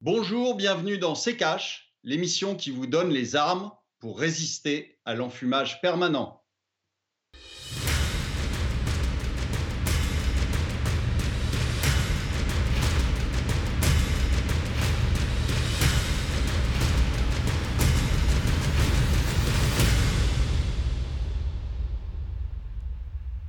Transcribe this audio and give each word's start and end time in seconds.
Bonjour, 0.00 0.54
bienvenue 0.54 0.96
dans 0.96 1.16
C'est 1.16 1.36
l'émission 2.04 2.54
qui 2.54 2.70
vous 2.70 2.86
donne 2.86 3.10
les 3.10 3.34
armes 3.34 3.72
pour 3.98 4.20
résister 4.20 5.00
à 5.04 5.16
l'enfumage 5.16 5.80
permanent. 5.80 6.44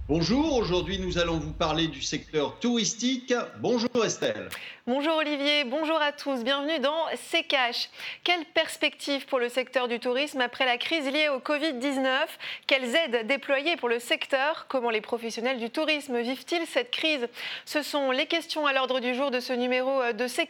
Bonjour, 0.10 0.58
aujourd'hui 0.58 0.98
nous 0.98 1.20
allons 1.20 1.38
vous 1.38 1.54
parler 1.54 1.88
du 1.88 2.02
secteur 2.02 2.58
touristique. 2.58 3.32
Bonjour 3.60 4.04
Estelle. 4.04 4.50
Bonjour 4.88 5.18
Olivier, 5.18 5.66
bonjour 5.66 6.02
à 6.02 6.12
tous, 6.12 6.44
bienvenue 6.44 6.80
dans 6.80 7.06
C'est 7.16 7.44
Cash. 7.44 7.92
Quelle 8.24 8.44
perspective 8.44 9.28
pour 9.28 9.38
le 9.38 9.48
secteur 9.48 9.88
du 9.88 10.00
tourisme 10.00 10.42
après 10.42 10.66
la 10.66 10.80
crise 10.80 11.06
liée 11.06 11.30
au 11.30 11.38
Covid-19 11.38 12.08
Quelles 12.66 12.96
aides 12.96 13.28
déployées 13.28 13.78
pour 13.78 13.88
le 13.88 14.00
secteur? 14.00 14.66
Comment 14.68 14.90
les 14.90 15.02
professionnels 15.02 15.60
du 15.60 15.70
tourisme 15.70 16.18
vivent-ils 16.18 16.66
cette 16.66 16.90
crise? 16.90 17.28
Ce 17.66 17.84
sont 17.84 18.10
les 18.10 18.26
questions 18.26 18.66
à 18.66 18.74
l'ordre 18.74 19.00
du 19.00 19.14
jour 19.14 19.30
de 19.30 19.40
ce 19.40 19.54
numéro 19.54 20.12
de 20.12 20.26
C'est. 20.26 20.50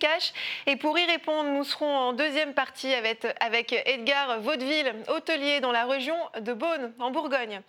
Et 0.67 0.78
pour 0.78 0.98
y 0.98 1.03
répondre, 1.03 1.50
nous 1.50 1.66
serons 1.66 1.98
en 1.98 2.14
deuxième 2.14 2.53
partie 2.53 2.94
avec, 2.94 3.28
avec 3.41 3.73
Edgar 3.73 4.39
Vaudeville, 4.39 4.94
hôtelier 5.09 5.59
dans 5.59 5.73
la 5.73 5.86
région 5.86 6.16
de 6.39 6.53
Beaune, 6.53 6.94
en 7.00 7.12
Bourgogne. 7.12 7.59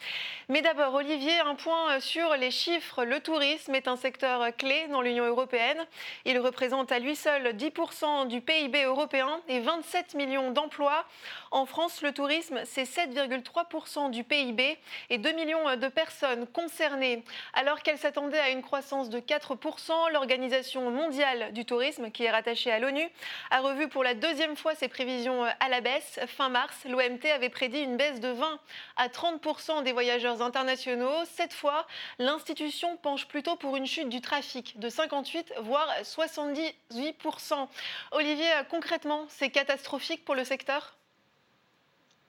Mais 0.48 0.62
d'abord, 0.62 0.94
Olivier, 0.94 1.40
un 1.44 1.56
point 1.56 1.89
sur 1.98 2.36
les 2.36 2.50
chiffres. 2.50 3.04
Le 3.04 3.18
tourisme 3.20 3.74
est 3.74 3.88
un 3.88 3.96
secteur 3.96 4.54
clé 4.56 4.86
dans 4.88 5.00
l'Union 5.00 5.24
européenne. 5.24 5.84
Il 6.24 6.38
représente 6.38 6.92
à 6.92 6.98
lui 6.98 7.16
seul 7.16 7.54
10% 7.56 8.28
du 8.28 8.40
PIB 8.40 8.84
européen 8.84 9.40
et 9.48 9.60
27 9.60 10.14
millions 10.14 10.52
d'emplois. 10.52 11.04
En 11.50 11.66
France, 11.66 12.02
le 12.02 12.12
tourisme, 12.12 12.60
c'est 12.64 12.84
7,3% 12.84 14.10
du 14.10 14.22
PIB 14.22 14.78
et 15.08 15.18
2 15.18 15.32
millions 15.32 15.76
de 15.76 15.88
personnes 15.88 16.46
concernées. 16.46 17.24
Alors 17.54 17.82
qu'elle 17.82 17.98
s'attendait 17.98 18.38
à 18.38 18.50
une 18.50 18.62
croissance 18.62 19.08
de 19.08 19.18
4%, 19.18 20.12
l'Organisation 20.12 20.90
mondiale 20.90 21.52
du 21.52 21.64
tourisme, 21.64 22.10
qui 22.10 22.24
est 22.24 22.30
rattachée 22.30 22.70
à 22.70 22.78
l'ONU, 22.78 23.08
a 23.50 23.60
revu 23.60 23.88
pour 23.88 24.04
la 24.04 24.14
deuxième 24.14 24.56
fois 24.56 24.74
ses 24.74 24.88
prévisions 24.88 25.44
à 25.44 25.68
la 25.68 25.80
baisse. 25.80 26.20
Fin 26.26 26.50
mars, 26.50 26.76
l'OMT 26.84 27.24
avait 27.34 27.48
prédit 27.48 27.80
une 27.80 27.96
baisse 27.96 28.20
de 28.20 28.28
20 28.28 28.60
à 28.96 29.08
30% 29.08 29.82
des 29.82 29.92
voyageurs 29.92 30.42
internationaux. 30.42 31.24
Cette 31.24 31.54
fois, 31.54 31.69
l'institution 32.18 32.96
penche 32.96 33.28
plutôt 33.28 33.56
pour 33.56 33.76
une 33.76 33.86
chute 33.86 34.08
du 34.08 34.20
trafic 34.20 34.78
de 34.78 34.88
58 34.88 35.54
voire 35.62 35.88
78%. 36.02 37.68
Olivier, 38.12 38.50
concrètement, 38.70 39.26
c'est 39.28 39.50
catastrophique 39.50 40.24
pour 40.24 40.34
le 40.34 40.44
secteur? 40.44 40.96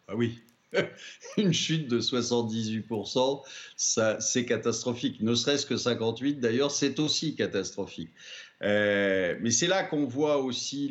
Ah 0.07 0.15
oui, 0.15 0.41
une 1.37 1.53
chute 1.53 1.87
de 1.87 1.99
78%, 1.99 3.43
ça, 3.75 4.19
c'est 4.19 4.45
catastrophique. 4.45 5.21
Ne 5.21 5.35
serait-ce 5.35 5.65
que 5.65 5.77
58, 5.77 6.39
d'ailleurs, 6.39 6.71
c'est 6.71 6.99
aussi 6.99 7.35
catastrophique. 7.35 8.09
Euh, 8.63 9.35
mais 9.41 9.51
c'est 9.51 9.67
là 9.67 9.83
qu'on 9.83 10.05
voit 10.05 10.37
aussi 10.37 10.89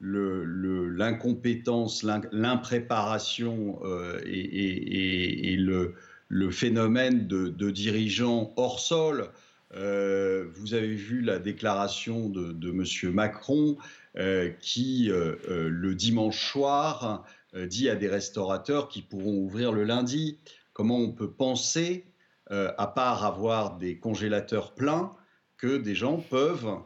l'incompétence, 0.00 2.04
l'impréparation 2.32 3.80
euh, 3.84 4.20
et, 4.26 5.56
le, 5.56 5.94
le 6.28 6.50
phénomène 6.50 7.26
de, 7.26 7.70
dirigeants 7.70 8.52
hors 8.56 8.80
sol. 8.80 9.30
Euh, 9.74 10.46
vous 10.54 10.74
avez 10.74 10.94
vu 10.94 11.20
la 11.20 11.38
déclaration 11.38 12.28
de, 12.28 12.70
M. 12.70 13.12
Macron 13.12 13.76
euh, 14.16 14.50
qui, 14.60 15.10
euh, 15.10 15.36
le 15.70 15.94
dimanche 15.94 16.52
soir, 16.52 17.24
dit 17.54 17.88
à 17.88 17.96
des 17.96 18.08
restaurateurs 18.08 18.88
qui 18.88 19.00
pourront 19.00 19.38
ouvrir 19.38 19.72
le 19.72 19.84
lundi. 19.84 20.38
Comment 20.74 20.98
on 20.98 21.12
peut 21.12 21.30
penser, 21.30 22.04
à 22.50 22.86
part 22.86 23.24
avoir 23.24 23.78
des 23.78 23.98
congélateurs 23.98 24.74
pleins, 24.74 25.14
que 25.56 25.78
des 25.78 25.94
gens 25.94 26.18
peuvent 26.18 26.76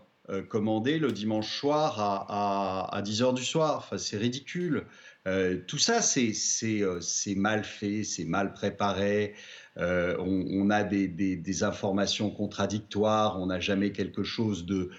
commander 0.48 1.00
le 1.00 1.10
dimanche 1.10 1.58
soir 1.58 1.98
à, 1.98 2.96
à 2.96 3.02
10 3.02 3.22
h 3.22 3.34
du 3.34 3.44
soir 3.44 3.78
enfin, 3.78 3.98
C'est 3.98 4.16
ridicule. 4.16 4.86
Euh, 5.28 5.58
tout 5.66 5.78
ça, 5.78 6.00
euh, 6.16 7.00
c'est 7.00 7.34
mal 7.34 7.64
fait, 7.64 8.04
c'est 8.04 8.24
mal 8.24 8.52
préparé. 8.52 9.34
Euh, 9.78 10.16
on, 10.18 10.68
a 10.70 10.82
des, 10.82 11.62
informations 11.62 12.30
contradictoires, 12.30 13.40
on 13.40 13.46
n'a 13.46 13.60
jamais 13.60 13.92
quelque 13.92 14.24
chose 14.24 14.66
de, 14.66 14.90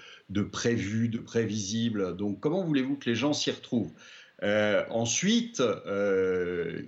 prévu, 0.42 1.08
de 1.08 1.18
prévisible. 1.18 2.16
Donc, 2.16 2.40
comment 2.40 2.64
voulez-vous 2.64 2.96
que 2.96 3.08
les 3.08 3.16
gens 3.16 3.32
s'y 3.32 3.50
retrouvent? 3.50 3.92
Ensuite, 4.42 5.62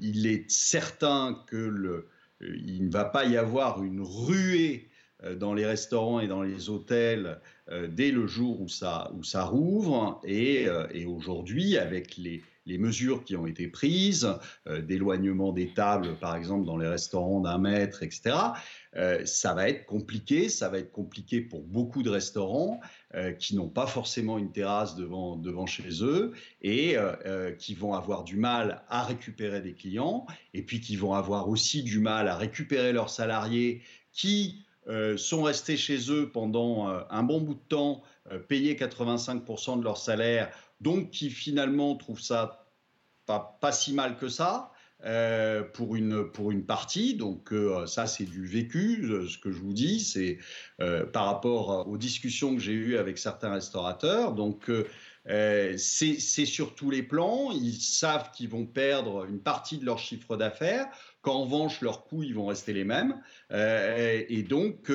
il 0.01 0.27
est 0.27 0.51
certain 0.51 1.43
que 1.47 2.07
il 2.43 2.85
ne 2.85 2.91
va 2.91 3.07
pas 3.07 3.25
y 3.25 3.37
avoir 3.37 3.83
une 3.83 4.03
ruée 4.03 4.89
dans 5.37 5.55
les 5.55 5.65
restaurants 5.65 6.21
et 6.21 6.29
dans 6.29 6.43
les 6.43 6.69
hôtels 6.69 7.41
dès 7.89 8.11
le 8.11 8.27
jour 8.27 8.61
où 8.61 8.69
ça, 8.69 9.11
où 9.17 9.23
ça 9.25 9.45
rouvre. 9.45 10.21
et 10.27 10.69
aujourd'hui, 11.07 11.79
avec 11.79 12.17
les, 12.19 12.43
les 12.67 12.79
mesures 12.79 13.25
qui 13.25 13.37
ont 13.37 13.47
été 13.47 13.69
prises, 13.69 14.29
euh, 14.67 14.83
d'éloignement 14.83 15.53
des 15.53 15.69
tables, 15.69 16.17
par 16.17 16.37
exemple, 16.37 16.67
dans 16.67 16.77
les 16.77 16.89
restaurants 16.89 17.41
d'un 17.41 17.59
mètre, 17.59 18.03
etc., 18.03 18.37
euh, 18.97 19.25
ça 19.25 19.55
va 19.55 19.69
être 19.69 19.87
compliqué. 19.87 20.49
Ça 20.49 20.69
va 20.69 20.79
être 20.79 20.91
compliqué 20.91 21.41
pour 21.41 21.63
beaucoup 21.63 22.03
de 22.03 22.11
restaurants 22.11 22.81
euh, 23.15 23.33
qui 23.33 23.55
n'ont 23.55 23.69
pas 23.69 23.87
forcément 23.87 24.39
une 24.39 24.51
terrasse 24.51 24.97
devant, 24.97 25.37
devant 25.37 25.67
chez 25.67 26.03
eux 26.03 26.33
et 26.63 26.97
qui 27.59 27.75
vont 27.75 27.95
avoir 27.95 28.25
du 28.25 28.37
mal 28.37 28.83
à 28.89 29.05
récupérer 29.05 29.61
des 29.61 29.75
clients 29.75 30.27
et 30.55 30.63
puis 30.63 30.81
qui 30.81 30.97
vont 30.97 31.15
avoir 31.15 31.49
aussi 31.49 31.83
du 31.83 32.01
mal 32.01 32.29
à 32.29 32.37
récupérer 32.37 32.93
leurs 32.93 33.11
salariés 33.11 33.83
qui 34.13 34.65
sont 35.17 35.43
restés 35.43 35.77
chez 35.77 36.11
eux 36.11 36.31
pendant 36.33 36.89
un 36.89 37.23
bon 37.23 37.41
bout 37.41 37.55
de 37.55 37.69
temps, 37.69 38.03
payés 38.49 38.75
85% 38.75 39.79
de 39.79 39.85
leur 39.85 39.99
salaire 39.99 40.51
donc 40.81 41.11
qui 41.11 41.31
finalement 41.31 41.95
trouvent 41.97 42.21
ça 42.21 42.67
pas, 43.27 43.59
pas 43.61 43.73
si 43.73 43.93
mal 43.93 44.17
que 44.17 44.29
ça. 44.29 44.73
Euh, 45.05 45.63
pour, 45.63 45.95
une, 45.95 46.25
pour 46.33 46.51
une 46.51 46.65
partie. 46.65 47.15
Donc 47.15 47.53
euh, 47.53 47.85
ça, 47.87 48.07
c'est 48.07 48.25
du 48.25 48.47
vécu. 48.47 49.05
Euh, 49.05 49.29
ce 49.29 49.37
que 49.37 49.53
je 49.53 49.59
vous 49.59 49.75
dis, 49.75 50.01
c'est 50.01 50.39
par 51.13 51.27
rapport 51.27 51.87
aux 51.87 51.99
discussions 51.99 52.55
que 52.55 52.63
j'ai 52.63 52.73
eues 52.73 52.97
avec 52.97 53.19
certains 53.19 53.53
restaurateurs. 53.53 54.33
Donc 54.33 54.71
c'est 55.27 56.19
sur 56.19 56.75
tous 56.75 56.91
les 56.91 57.03
plans. 57.03 57.51
Ils 57.53 57.81
savent 57.81 58.31
qu'ils 58.31 58.49
vont 58.49 58.67
perdre 58.67 59.25
une 59.25 59.41
partie 59.41 59.79
de 59.79 59.85
leur 59.85 59.99
chiffre 59.99 60.37
d'affaires, 60.37 60.87
qu'en 61.23 61.43
revanche, 61.43 61.81
leurs 61.81 62.05
coûts, 62.05 62.23
ils 62.23 62.35
vont 62.35 62.47
rester 62.47 62.73
les 62.73 62.85
mêmes. 62.85 63.21
et 63.51 64.45
donc 64.49 64.91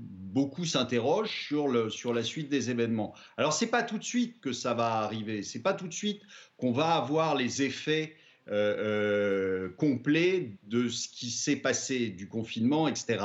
beaucoup 0.00 0.64
s'interrogent 0.64 1.46
sur, 1.46 1.68
la 1.68 2.22
suite 2.22 2.48
des 2.48 2.70
événements. 2.70 3.14
Alors, 3.36 3.52
c'est 3.52 3.66
pas 3.66 3.82
tout 3.82 3.98
de 3.98 4.04
suite 4.04 4.40
que 4.40 4.52
ça 4.52 4.74
va 4.74 4.98
arriver, 4.98 5.42
c'est 5.42 5.62
pas 5.62 5.74
tout 5.74 5.88
de 5.88 5.92
suite 5.92 6.22
qu'on 6.56 6.72
va 6.72 6.94
avoir 6.94 7.34
les 7.34 7.62
effets 7.62 8.16
euh, 8.48 8.76
euh, 8.78 9.68
complets 9.76 10.56
de 10.64 10.88
ce 10.88 11.08
qui 11.08 11.30
s'est 11.30 11.56
passé, 11.56 12.08
du 12.08 12.26
confinement, 12.28 12.88
etc. 12.88 13.24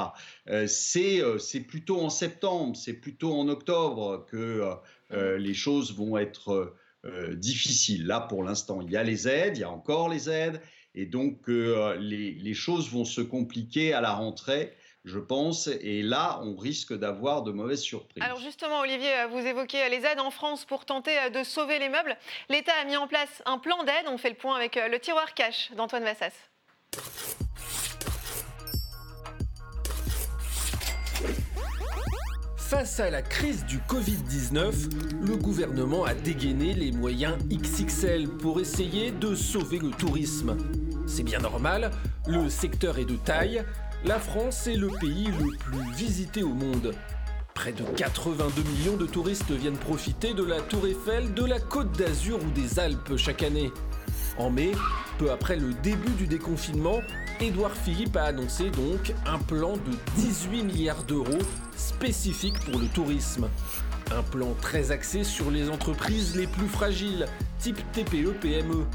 Euh, 0.50 0.68
c'est 0.68 1.60
plutôt 1.62 2.02
en 2.02 2.10
septembre, 2.10 2.76
c'est 2.76 2.94
plutôt 2.94 3.34
en 3.34 3.48
octobre 3.48 4.26
que 4.30 4.64
les 5.12 5.54
choses 5.54 5.96
vont 5.96 6.18
être 6.18 6.76
difficiles. 7.34 8.08
Là, 8.08 8.20
pour 8.22 8.44
l'instant, 8.44 8.82
il 8.82 8.92
y 8.92 8.98
a 8.98 9.04
les 9.04 9.28
aides, 9.28 9.58
il 9.58 9.62
y 9.62 9.64
a 9.64 9.70
encore 9.70 10.10
les 10.10 10.30
aides, 10.30 10.62
et 10.96 11.06
donc 11.06 11.48
les, 11.48 12.32
les 12.32 12.54
choses 12.54 12.90
vont 12.92 13.06
se 13.06 13.22
compliquer 13.22 13.94
à 13.94 14.02
la 14.02 14.14
rentrée 14.14 14.74
je 15.06 15.20
pense. 15.20 15.68
Et 15.68 16.02
là, 16.02 16.40
on 16.44 16.56
risque 16.56 16.94
d'avoir 16.98 17.44
de 17.44 17.52
mauvaises 17.52 17.82
surprises. 17.82 18.24
Alors 18.24 18.40
justement, 18.40 18.82
Olivier, 18.82 19.26
vous 19.30 19.40
évoquez 19.40 19.88
les 19.90 20.04
aides 20.06 20.20
en 20.20 20.32
France 20.32 20.66
pour 20.66 20.86
tenter 20.86 21.30
de 21.30 21.44
sauver 21.44 21.80
les 21.80 21.90
meubles. 21.90 22.18
L'État 22.50 22.74
a 22.82 22.86
mis 22.86 22.98
en 22.98 23.08
place 23.08 23.42
un 23.46 23.58
plan 23.58 23.84
d'aide. 23.84 24.06
On 24.08 24.18
fait 24.18 24.30
le 24.30 24.36
point 24.36 24.56
avec 24.56 24.76
le 24.76 25.00
tiroir 25.00 25.34
cash 25.34 25.72
d'Antoine 25.74 26.04
Vassas. 26.04 26.34
Face 32.68 33.00
à 33.00 33.12
la 33.12 33.22
crise 33.22 33.64
du 33.66 33.78
Covid-19, 33.78 34.74
le 35.22 35.38
gouvernement 35.38 36.04
a 36.04 36.16
dégainé 36.16 36.74
les 36.74 36.92
moyens 36.92 37.38
XXL 37.48 38.28
pour 38.28 38.60
essayer 38.60 39.12
de 39.12 39.36
sauver 39.36 39.78
le 39.78 39.92
tourisme. 39.92 40.58
C'est 41.06 41.22
bien 41.22 41.38
normal, 41.38 41.92
le 42.26 42.50
secteur 42.50 42.98
est 42.98 43.06
de 43.06 43.18
taille, 43.18 43.64
la 44.04 44.18
France 44.18 44.66
est 44.66 44.78
le 44.78 44.88
pays 45.00 45.28
le 45.28 45.56
plus 45.60 45.92
visité 45.96 46.42
au 46.42 46.56
monde. 46.56 46.96
Près 47.54 47.72
de 47.72 47.84
82 47.84 48.64
millions 48.64 48.98
de 48.98 49.06
touristes 49.06 49.52
viennent 49.52 49.78
profiter 49.78 50.34
de 50.34 50.44
la 50.44 50.60
Tour 50.60 50.88
Eiffel, 50.88 51.36
de 51.36 51.46
la 51.46 51.60
Côte 51.60 51.96
d'Azur 51.96 52.40
ou 52.44 52.50
des 52.50 52.80
Alpes 52.80 53.16
chaque 53.16 53.44
année. 53.44 53.72
En 54.40 54.50
mai, 54.50 54.72
peu 55.20 55.30
après 55.32 55.56
le 55.56 55.72
début 55.84 56.14
du 56.18 56.26
déconfinement, 56.26 57.02
Édouard 57.42 57.76
Philippe 57.76 58.16
a 58.16 58.24
annoncé 58.24 58.70
donc 58.70 59.14
un 59.26 59.38
plan 59.38 59.74
de 59.74 59.92
18 60.16 60.64
milliards 60.64 61.04
d'euros 61.04 61.44
spécifique 61.76 62.58
pour 62.60 62.80
le 62.80 62.88
tourisme. 62.88 63.50
Un 64.12 64.24
plan 64.24 64.54
très 64.62 64.92
axé 64.92 65.24
sur 65.24 65.52
les 65.52 65.70
entreprises 65.70 66.36
les 66.36 66.48
plus 66.48 66.68
fragiles, 66.68 67.26
type 67.60 67.80
TPE-PME. 67.92 68.86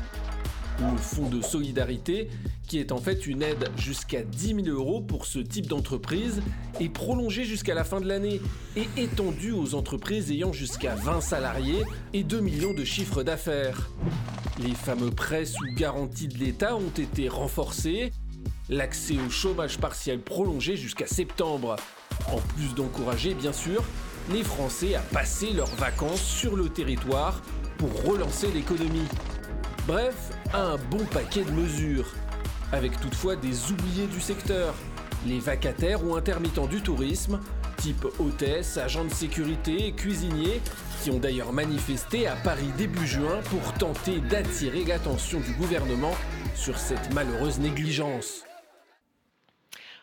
Le 0.81 0.97
fonds 0.97 1.29
de 1.29 1.43
solidarité, 1.43 2.31
qui 2.67 2.79
est 2.79 2.93
en 2.93 2.97
fait 2.97 3.27
une 3.27 3.43
aide 3.43 3.69
jusqu'à 3.77 4.23
10 4.23 4.65
000 4.65 4.69
euros 4.69 5.03
pour 5.03 5.27
ce 5.27 5.39
type 5.39 5.67
d'entreprise, 5.67 6.41
est 6.81 6.89
prolongé 6.89 7.45
jusqu'à 7.45 7.75
la 7.75 7.85
fin 7.85 8.01
de 8.01 8.09
l'année 8.09 8.41
et 8.77 8.89
étendu 8.97 9.53
aux 9.53 9.75
entreprises 9.75 10.31
ayant 10.31 10.55
jusqu'à 10.55 10.95
20 10.95 11.21
salariés 11.21 11.85
et 12.15 12.23
2 12.23 12.41
millions 12.41 12.73
de 12.73 12.85
chiffres 12.85 13.23
d'affaires. 13.23 13.91
Les 14.63 14.75
fameux 14.75 15.11
prêts 15.11 15.45
sous 15.45 15.67
garantie 15.77 16.29
de 16.29 16.39
l'État 16.39 16.77
ont 16.77 16.93
été 16.97 17.29
renforcés, 17.29 18.13
l'accès 18.71 19.17
au 19.27 19.29
chômage 19.29 19.79
partiel 19.79 20.21
prolongé 20.21 20.77
jusqu'à 20.77 21.07
septembre, 21.07 21.77
en 22.29 22.39
plus 22.55 22.75
d'encourager 22.75 23.35
bien 23.35 23.53
sûr 23.53 23.83
les 24.31 24.45
Français 24.45 24.95
à 24.95 25.01
passer 25.01 25.53
leurs 25.53 25.75
vacances 25.77 26.23
sur 26.23 26.57
le 26.57 26.69
territoire 26.69 27.43
pour 27.79 28.05
relancer 28.05 28.49
l'économie. 28.53 29.09
Bref, 29.87 30.15
un 30.55 30.77
bon 30.91 31.05
paquet 31.07 31.43
de 31.43 31.51
mesures, 31.51 32.07
avec 32.71 33.01
toutefois 33.01 33.35
des 33.35 33.73
oubliés 33.73 34.07
du 34.07 34.21
secteur, 34.21 34.75
les 35.27 35.41
vacataires 35.41 36.05
ou 36.05 36.15
intermittents 36.15 36.67
du 36.67 36.81
tourisme, 36.81 37.41
type 37.77 38.07
hôtesse, 38.19 38.77
agents 38.77 39.05
de 39.05 39.13
sécurité 39.13 39.93
cuisiniers, 39.93 40.61
qui 41.03 41.11
ont 41.11 41.19
d'ailleurs 41.19 41.53
manifesté 41.53 42.27
à 42.29 42.37
Paris 42.37 42.71
début 42.77 43.07
juin 43.07 43.41
pour 43.49 43.73
tenter 43.75 44.21
d'attirer 44.21 44.85
l'attention 44.85 45.41
du 45.41 45.53
gouvernement 45.55 46.15
sur 46.55 46.79
cette 46.79 47.13
malheureuse 47.15 47.59
négligence. 47.59 48.45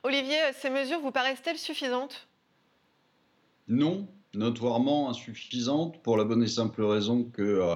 Olivier, 0.03 0.38
ces 0.53 0.69
mesures 0.69 0.99
vous 0.99 1.11
paraissent-elles 1.11 1.57
suffisantes? 1.57 2.27
Non, 3.67 4.07
notoirement 4.33 5.09
insuffisantes 5.09 6.01
pour 6.03 6.17
la 6.17 6.23
bonne 6.23 6.44
et 6.44 6.47
simple 6.47 6.83
raison 6.83 7.23
que 7.23 7.41
euh, 7.41 7.75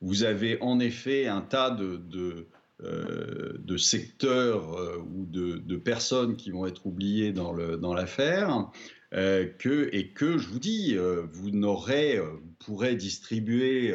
vous 0.00 0.24
avez 0.24 0.60
en 0.60 0.80
effet 0.80 1.26
un 1.26 1.42
tas 1.42 1.70
de, 1.70 1.96
de, 1.96 2.48
euh, 2.82 3.78
secteurs 3.78 4.74
euh, 4.74 4.98
ou 4.98 5.26
de, 5.26 5.76
personnes 5.76 6.36
qui 6.36 6.50
vont 6.50 6.66
être 6.66 6.86
oubliées 6.86 7.32
dans 7.32 7.94
l'affaire. 7.94 8.70
Que, 9.12 9.90
et 9.92 10.08
que, 10.08 10.38
je 10.38 10.48
vous 10.48 10.58
dis, 10.58 10.96
vous 10.96 11.50
n'aurez, 11.50 12.18
pourrez 12.60 12.96
distribuer 12.96 13.94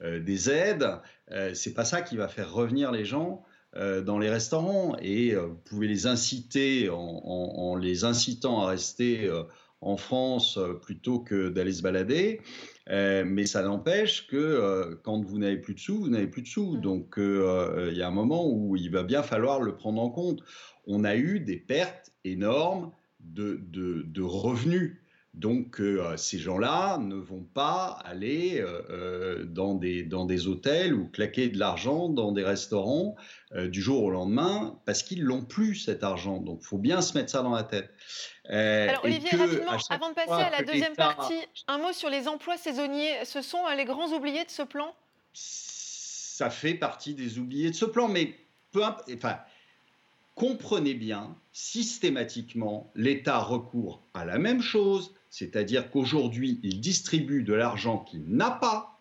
des 0.00 0.50
aides, 0.50 1.00
c'est 1.54 1.74
pas 1.74 1.84
ça 1.84 2.00
qui 2.00 2.16
va 2.16 2.28
faire 2.28 2.52
revenir 2.52 2.92
les 2.92 3.04
gens 3.04 3.44
dans 3.74 4.18
les 4.18 4.28
restaurants 4.28 4.96
et 5.00 5.34
euh, 5.34 5.46
vous 5.46 5.56
pouvez 5.64 5.88
les 5.88 6.06
inciter 6.06 6.90
en, 6.90 7.74
les 7.76 8.04
incitant 8.04 8.60
à 8.60 8.66
rester 8.66 9.26
euh, 9.26 9.44
en 9.80 9.96
France 9.96 10.58
plutôt 10.82 11.20
que 11.20 11.48
d'aller 11.48 11.72
se 11.72 11.82
balader. 11.82 12.40
mais 12.88 13.46
ça 13.46 13.62
n'empêche 13.62 14.28
que 14.28 14.96
quand 15.02 15.24
vous 15.24 15.38
n'avez 15.38 15.56
plus 15.56 15.74
de 15.74 15.80
sous, 15.80 15.98
vous 15.98 16.08
n'avez 16.08 16.28
plus 16.28 16.42
de 16.42 16.46
sous. 16.46 16.76
Mmh. 16.76 16.80
Donc 16.80 17.14
il 17.18 17.96
y 17.96 18.02
a 18.02 18.06
un 18.06 18.12
moment 18.12 18.48
où 18.48 18.76
il 18.76 18.90
va 18.92 19.02
bien 19.02 19.24
falloir 19.24 19.60
le 19.60 19.74
prendre 19.74 20.00
en 20.00 20.10
compte. 20.10 20.40
On 20.86 21.02
a 21.02 21.16
eu 21.16 21.40
des 21.40 21.56
pertes 21.56 22.12
énormes 22.24 22.92
de, 23.18 23.58
de 23.72 24.22
revenus 24.22 25.01
donc 25.34 25.80
euh, 25.80 26.16
ces 26.18 26.38
gens-là 26.38 26.98
ne 26.98 27.14
vont 27.14 27.42
pas 27.42 27.98
aller 28.04 28.60
euh, 28.60 28.82
euh, 28.90 29.44
dans, 29.44 29.74
des, 29.74 30.02
dans 30.02 30.26
des 30.26 30.46
hôtels 30.46 30.92
ou 30.92 31.08
claquer 31.08 31.48
de 31.48 31.58
l'argent 31.58 32.10
dans 32.10 32.32
des 32.32 32.44
restaurants 32.44 33.16
du 33.54 33.82
jour 33.82 34.02
au 34.02 34.10
lendemain 34.10 34.80
parce 34.86 35.02
qu'ils 35.02 35.22
l'ont 35.22 35.44
plus 35.44 35.74
cet 35.74 36.04
argent. 36.04 36.38
Donc 36.38 36.60
il 36.62 36.66
faut 36.66 36.78
bien 36.78 37.02
se 37.02 37.16
mettre 37.16 37.30
ça 37.30 37.42
dans 37.42 37.54
la 37.54 37.64
tête. 37.64 37.90
Alors 38.48 39.04
Olivier, 39.04 39.28
rapidement, 39.30 39.76
avant 39.90 40.08
de 40.08 40.14
passer 40.14 40.32
à 40.32 40.50
la 40.50 40.62
deuxième 40.62 40.96
partie, 40.96 41.38
un 41.68 41.76
mot 41.76 41.92
sur 41.92 42.08
les 42.08 42.28
emplois 42.28 42.56
saisonniers. 42.56 43.24
Ce 43.24 43.42
sont 43.42 43.58
les 43.76 43.84
grands 43.84 44.10
oubliés 44.12 44.44
de 44.44 44.50
ce 44.50 44.62
plan? 44.62 44.94
Ça 45.34 46.48
fait 46.48 46.72
partie 46.72 47.12
des 47.14 47.38
oubliés 47.38 47.70
de 47.70 47.76
ce 47.76 47.84
plan, 47.84 48.08
mais 48.08 48.34
peu 48.70 48.82
enfin, 49.14 49.38
comprenez 50.34 50.94
bien, 50.94 51.36
systématiquement, 51.52 52.90
l'État 52.94 53.38
recourt 53.38 54.02
à 54.14 54.24
la 54.24 54.38
même 54.38 54.62
chose, 54.62 55.14
c'est-à-dire 55.32 55.90
qu'aujourd'hui, 55.90 56.60
il 56.62 56.82
distribue 56.82 57.42
de 57.42 57.54
l'argent 57.54 58.00
qu'il 58.00 58.22
n'a 58.28 58.50
pas, 58.50 59.00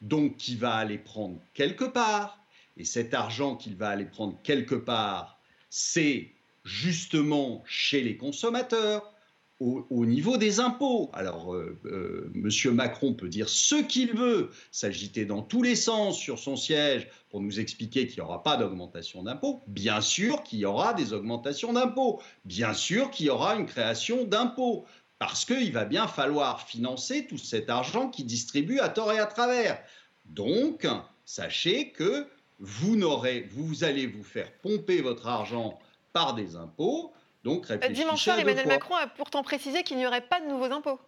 donc 0.00 0.36
qui 0.36 0.56
va 0.56 0.74
aller 0.74 0.98
prendre 0.98 1.40
quelque 1.54 1.84
part. 1.84 2.44
Et 2.76 2.84
cet 2.84 3.14
argent 3.14 3.54
qu'il 3.54 3.76
va 3.76 3.90
aller 3.90 4.04
prendre 4.04 4.36
quelque 4.42 4.74
part, 4.74 5.38
c'est 5.70 6.32
justement 6.64 7.62
chez 7.68 8.02
les 8.02 8.16
consommateurs, 8.16 9.14
au, 9.60 10.06
niveau 10.06 10.38
des 10.38 10.58
impôts. 10.58 11.10
Alors, 11.12 11.54
euh, 11.54 11.78
euh, 11.84 12.30
Monsieur 12.34 12.72
Macron 12.72 13.12
peut 13.12 13.28
dire 13.28 13.48
ce 13.48 13.74
qu'il 13.74 14.14
veut, 14.14 14.50
s'agiter 14.72 15.26
dans 15.26 15.42
tous 15.42 15.62
les 15.62 15.76
sens 15.76 16.18
sur 16.18 16.38
son 16.38 16.56
siège 16.56 17.08
pour 17.28 17.42
nous 17.42 17.60
expliquer 17.60 18.06
qu'il 18.06 18.16
n'y 18.16 18.26
aura 18.26 18.42
pas 18.42 18.56
d'augmentation 18.56 19.22
d'impôts. 19.22 19.60
Bien 19.66 20.00
sûr 20.00 20.42
qu'il 20.44 20.60
y 20.60 20.64
aura 20.64 20.94
des 20.94 21.12
augmentations 21.12 21.74
d'impôts. 21.74 22.22
Bien 22.46 22.72
sûr 22.72 23.10
qu'il 23.10 23.26
y 23.26 23.30
aura 23.30 23.54
une 23.56 23.66
création 23.66 24.24
d'impôts 24.24 24.86
parce 25.20 25.44
qu'il 25.44 25.70
va 25.70 25.84
bien 25.84 26.08
falloir 26.08 26.66
financer 26.66 27.26
tout 27.26 27.36
cet 27.36 27.68
argent 27.68 28.08
qui 28.08 28.24
distribue 28.24 28.80
à 28.80 28.88
tort 28.88 29.12
et 29.12 29.18
à 29.18 29.26
travers. 29.26 29.78
Donc, 30.24 30.86
sachez 31.26 31.90
que 31.90 32.26
vous, 32.58 32.96
n'aurez, 32.96 33.46
vous 33.52 33.84
allez 33.84 34.06
vous 34.06 34.24
faire 34.24 34.50
pomper 34.62 35.02
votre 35.02 35.26
argent 35.28 35.78
par 36.14 36.34
des 36.34 36.56
impôts. 36.56 37.12
Donc, 37.44 37.66
réfléchissez 37.66 38.02
Dimanche 38.02 38.24
soir, 38.24 38.38
Emmanuel 38.38 38.66
Macron 38.66 38.94
a 38.96 39.06
pourtant 39.06 39.42
précisé 39.42 39.82
qu'il 39.82 39.98
n'y 39.98 40.06
aurait 40.06 40.26
pas 40.26 40.40
de 40.40 40.46
nouveaux 40.46 40.72
impôts. 40.72 40.98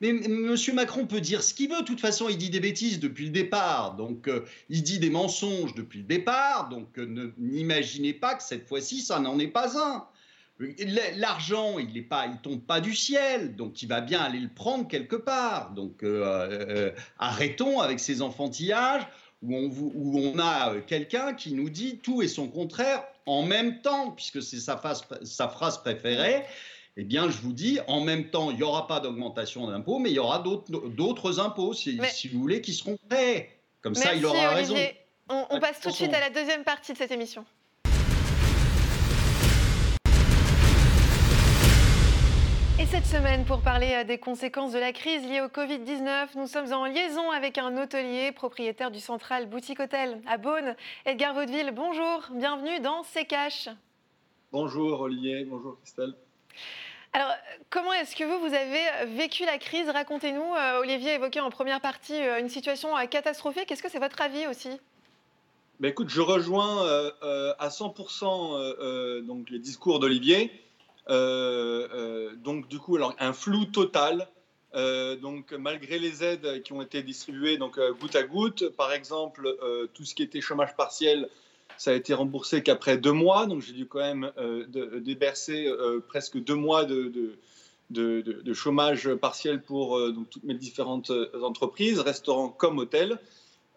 Mais 0.00 0.08
M. 0.08 0.56
Macron 0.72 1.06
peut 1.06 1.20
dire 1.20 1.42
ce 1.42 1.52
qu'il 1.52 1.68
veut. 1.68 1.82
De 1.82 1.86
toute 1.86 2.00
façon, 2.00 2.30
il 2.30 2.38
dit 2.38 2.48
des 2.48 2.60
bêtises 2.60 2.98
depuis 2.98 3.26
le 3.26 3.30
départ. 3.30 3.94
Donc, 3.94 4.26
euh, 4.26 4.46
il 4.70 4.82
dit 4.82 4.98
des 4.98 5.10
mensonges 5.10 5.74
depuis 5.74 5.98
le 5.98 6.06
départ. 6.06 6.70
Donc, 6.70 6.98
euh, 6.98 7.30
n'imaginez 7.36 8.14
pas 8.14 8.34
que 8.34 8.42
cette 8.42 8.66
fois-ci, 8.66 9.02
ça 9.02 9.20
n'en 9.20 9.38
est 9.38 9.48
pas 9.48 9.78
un. 9.78 10.06
L'argent, 11.16 11.78
il 11.78 11.92
ne 11.92 12.02
pas, 12.02 12.26
il 12.26 12.38
tombe 12.38 12.60
pas 12.60 12.80
du 12.80 12.94
ciel, 12.94 13.56
donc 13.56 13.82
il 13.82 13.88
va 13.88 14.00
bien 14.00 14.20
aller 14.20 14.38
le 14.38 14.48
prendre 14.48 14.86
quelque 14.86 15.16
part. 15.16 15.72
Donc 15.72 16.02
euh, 16.02 16.48
euh, 16.50 16.90
arrêtons 17.18 17.80
avec 17.80 17.98
ces 17.98 18.22
enfantillages 18.22 19.02
où 19.42 19.56
on, 19.56 19.70
où 19.70 20.18
on 20.18 20.38
a 20.38 20.74
quelqu'un 20.86 21.34
qui 21.34 21.54
nous 21.54 21.68
dit 21.68 21.98
tout 21.98 22.22
et 22.22 22.28
son 22.28 22.48
contraire 22.48 23.02
en 23.26 23.42
même 23.42 23.80
temps, 23.80 24.10
puisque 24.12 24.42
c'est 24.42 24.60
sa, 24.60 24.80
sa, 25.22 25.48
phrase 25.48 25.78
préférée. 25.78 26.44
Eh 26.96 27.04
bien, 27.04 27.30
je 27.30 27.38
vous 27.38 27.52
dis, 27.52 27.78
en 27.86 28.00
même 28.00 28.28
temps, 28.28 28.50
il 28.50 28.58
n'y 28.58 28.62
aura 28.62 28.86
pas 28.86 29.00
d'augmentation 29.00 29.66
d'impôts, 29.66 29.98
mais 29.98 30.10
il 30.10 30.14
y 30.14 30.18
aura 30.18 30.40
d'autres 30.40 31.40
impôts, 31.40 31.72
si, 31.72 31.98
si, 32.10 32.28
vous 32.28 32.38
voulez, 32.38 32.60
qui 32.60 32.74
seront 32.74 32.98
prêts. 33.08 33.50
Comme 33.80 33.94
ça, 33.94 34.14
il 34.14 34.26
aura 34.26 34.50
raison. 34.50 34.76
on 35.28 35.58
passe 35.58 35.80
tout 35.80 35.88
de 35.88 35.94
suite 35.94 36.12
à 36.12 36.20
la 36.20 36.30
deuxième 36.30 36.64
partie 36.64 36.92
de 36.92 36.98
cette 36.98 37.10
émission. 37.10 37.44
Cette 42.92 43.06
semaine, 43.06 43.46
pour 43.46 43.62
parler 43.62 43.90
euh, 43.94 44.04
des 44.04 44.18
conséquences 44.18 44.72
de 44.72 44.78
la 44.78 44.92
crise 44.92 45.26
liée 45.26 45.40
au 45.40 45.46
Covid-19, 45.46 46.36
nous 46.36 46.46
sommes 46.46 46.70
en 46.74 46.84
liaison 46.84 47.30
avec 47.30 47.56
un 47.56 47.82
hôtelier, 47.82 48.32
propriétaire 48.32 48.90
du 48.90 49.00
Central 49.00 49.48
Boutique 49.48 49.80
Hôtel 49.80 50.20
à 50.28 50.36
Beaune. 50.36 50.76
Edgar 51.06 51.32
Vaudeville, 51.32 51.72
bonjour, 51.74 52.28
bienvenue 52.34 52.80
dans 52.80 53.02
C'est 53.02 53.24
Cash. 53.24 53.70
Bonjour 54.52 55.00
Olivier, 55.00 55.46
bonjour 55.46 55.78
Christelle. 55.78 56.12
Alors, 57.14 57.30
comment 57.70 57.94
est-ce 57.94 58.14
que 58.14 58.24
vous, 58.24 58.46
vous 58.46 58.54
avez 58.54 59.16
vécu 59.16 59.46
la 59.46 59.56
crise? 59.56 59.88
Racontez-nous. 59.88 60.54
Euh, 60.54 60.80
Olivier 60.80 61.14
évoquait 61.14 61.40
en 61.40 61.48
première 61.48 61.80
partie 61.80 62.20
euh, 62.20 62.40
une 62.40 62.50
situation 62.50 62.90
catastrophique. 63.10 63.72
Est-ce 63.72 63.82
que 63.82 63.90
c'est 63.90 64.00
votre 64.00 64.20
avis 64.20 64.46
aussi? 64.48 64.68
Ben 65.80 65.88
écoute, 65.88 66.10
je 66.10 66.20
rejoins 66.20 66.86
à 67.58 67.68
100% 67.68 69.22
donc 69.26 69.48
les 69.48 69.58
discours 69.58 69.98
d'Olivier. 69.98 70.52
Euh, 71.08 71.88
euh, 71.92 72.36
donc 72.36 72.68
du 72.68 72.78
coup, 72.78 72.98
un 73.18 73.32
flou 73.32 73.64
total. 73.66 74.28
Euh, 74.74 75.16
donc 75.16 75.52
malgré 75.52 75.98
les 75.98 76.24
aides 76.24 76.62
qui 76.62 76.72
ont 76.72 76.80
été 76.80 77.02
distribuées 77.02 77.58
donc 77.58 77.78
goutte 78.00 78.16
à 78.16 78.22
goutte, 78.22 78.70
par 78.70 78.92
exemple 78.92 79.54
tout 79.92 80.04
ce 80.04 80.14
qui 80.14 80.22
était 80.22 80.40
chômage 80.40 80.74
partiel, 80.76 81.28
ça 81.76 81.90
a 81.90 81.94
été 81.94 82.14
remboursé 82.14 82.62
qu'après 82.62 82.96
deux 82.96 83.12
mois. 83.12 83.46
Donc 83.46 83.60
j'ai 83.60 83.72
dû 83.72 83.86
quand 83.86 83.98
même 83.98 84.32
débercer 85.00 85.70
presque 86.08 86.38
deux 86.42 86.54
mois 86.54 86.84
de, 86.84 87.36
de, 87.90 88.22
de, 88.22 88.54
chômage 88.54 89.14
partiel 89.16 89.60
pour 89.60 90.00
toutes 90.30 90.44
mes 90.44 90.54
différentes 90.54 91.12
entreprises, 91.42 92.00
restaurants 92.00 92.48
comme 92.48 92.78
hôtels. 92.78 93.18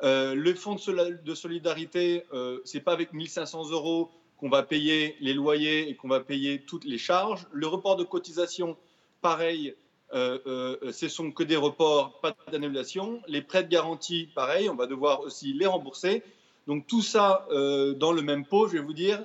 le 0.02 0.54
fonds 0.54 0.76
de 0.76 1.34
solidarité, 1.34 2.24
c'est 2.64 2.80
pas 2.80 2.94
avec 2.94 3.12
1500 3.12 3.72
euros 3.72 4.12
qu'on 4.46 4.52
va 4.52 4.62
payer 4.62 5.16
les 5.22 5.34
loyers 5.34 5.90
et 5.90 5.96
qu'on 5.96 6.08
va 6.08 6.20
payer 6.20 6.62
toutes 6.62 6.86
les 6.86 7.00
charges. 7.00 7.48
Le 7.52 7.66
report 7.66 7.96
de 7.96 8.04
cotisation, 8.04 8.78
pareil, 9.20 9.74
euh, 10.14 10.38
euh, 10.46 10.92
ce 10.92 11.08
sont 11.08 11.32
que 11.32 11.42
des 11.42 11.56
reports, 11.56 12.20
pas 12.22 12.36
d'annulation. 12.52 13.24
Les 13.28 13.42
prêts 13.42 13.64
de 13.64 13.70
garantie, 13.70 14.30
pareil, 14.36 14.70
on 14.70 14.76
va 14.76 14.86
devoir 14.86 15.22
aussi 15.22 15.52
les 15.54 15.66
rembourser. 15.66 16.22
Donc 16.68 16.86
tout 16.86 17.02
ça 17.02 17.48
euh, 17.50 17.96
dans 17.96 18.12
le 18.12 18.22
même 18.22 18.46
pot, 18.46 18.68
je 18.68 18.74
vais 18.74 18.84
vous 18.84 18.94
dire, 18.94 19.20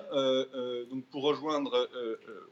donc 0.91 1.05
pour 1.11 1.25
rejoindre 1.25 1.87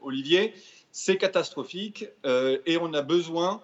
Olivier, 0.01 0.53
c'est 0.91 1.17
catastrophique 1.17 2.05
et 2.23 2.77
on 2.79 2.93
a 2.93 3.01
besoin 3.01 3.63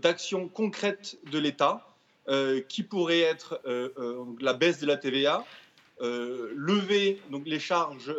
d'actions 0.00 0.48
concrètes 0.48 1.18
de 1.30 1.38
l'État 1.38 1.86
qui 2.68 2.82
pourraient 2.82 3.20
être 3.20 3.60
la 4.40 4.54
baisse 4.54 4.80
de 4.80 4.86
la 4.86 4.96
TVA, 4.96 5.44
lever 6.02 7.22
donc, 7.30 7.44
les 7.46 7.60
charges 7.60 8.12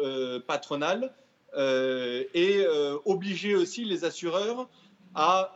patronales 0.47 1.13
et 1.57 2.65
obliger 3.05 3.55
aussi 3.55 3.83
les 3.85 4.05
assureurs 4.05 4.69
à, 5.15 5.53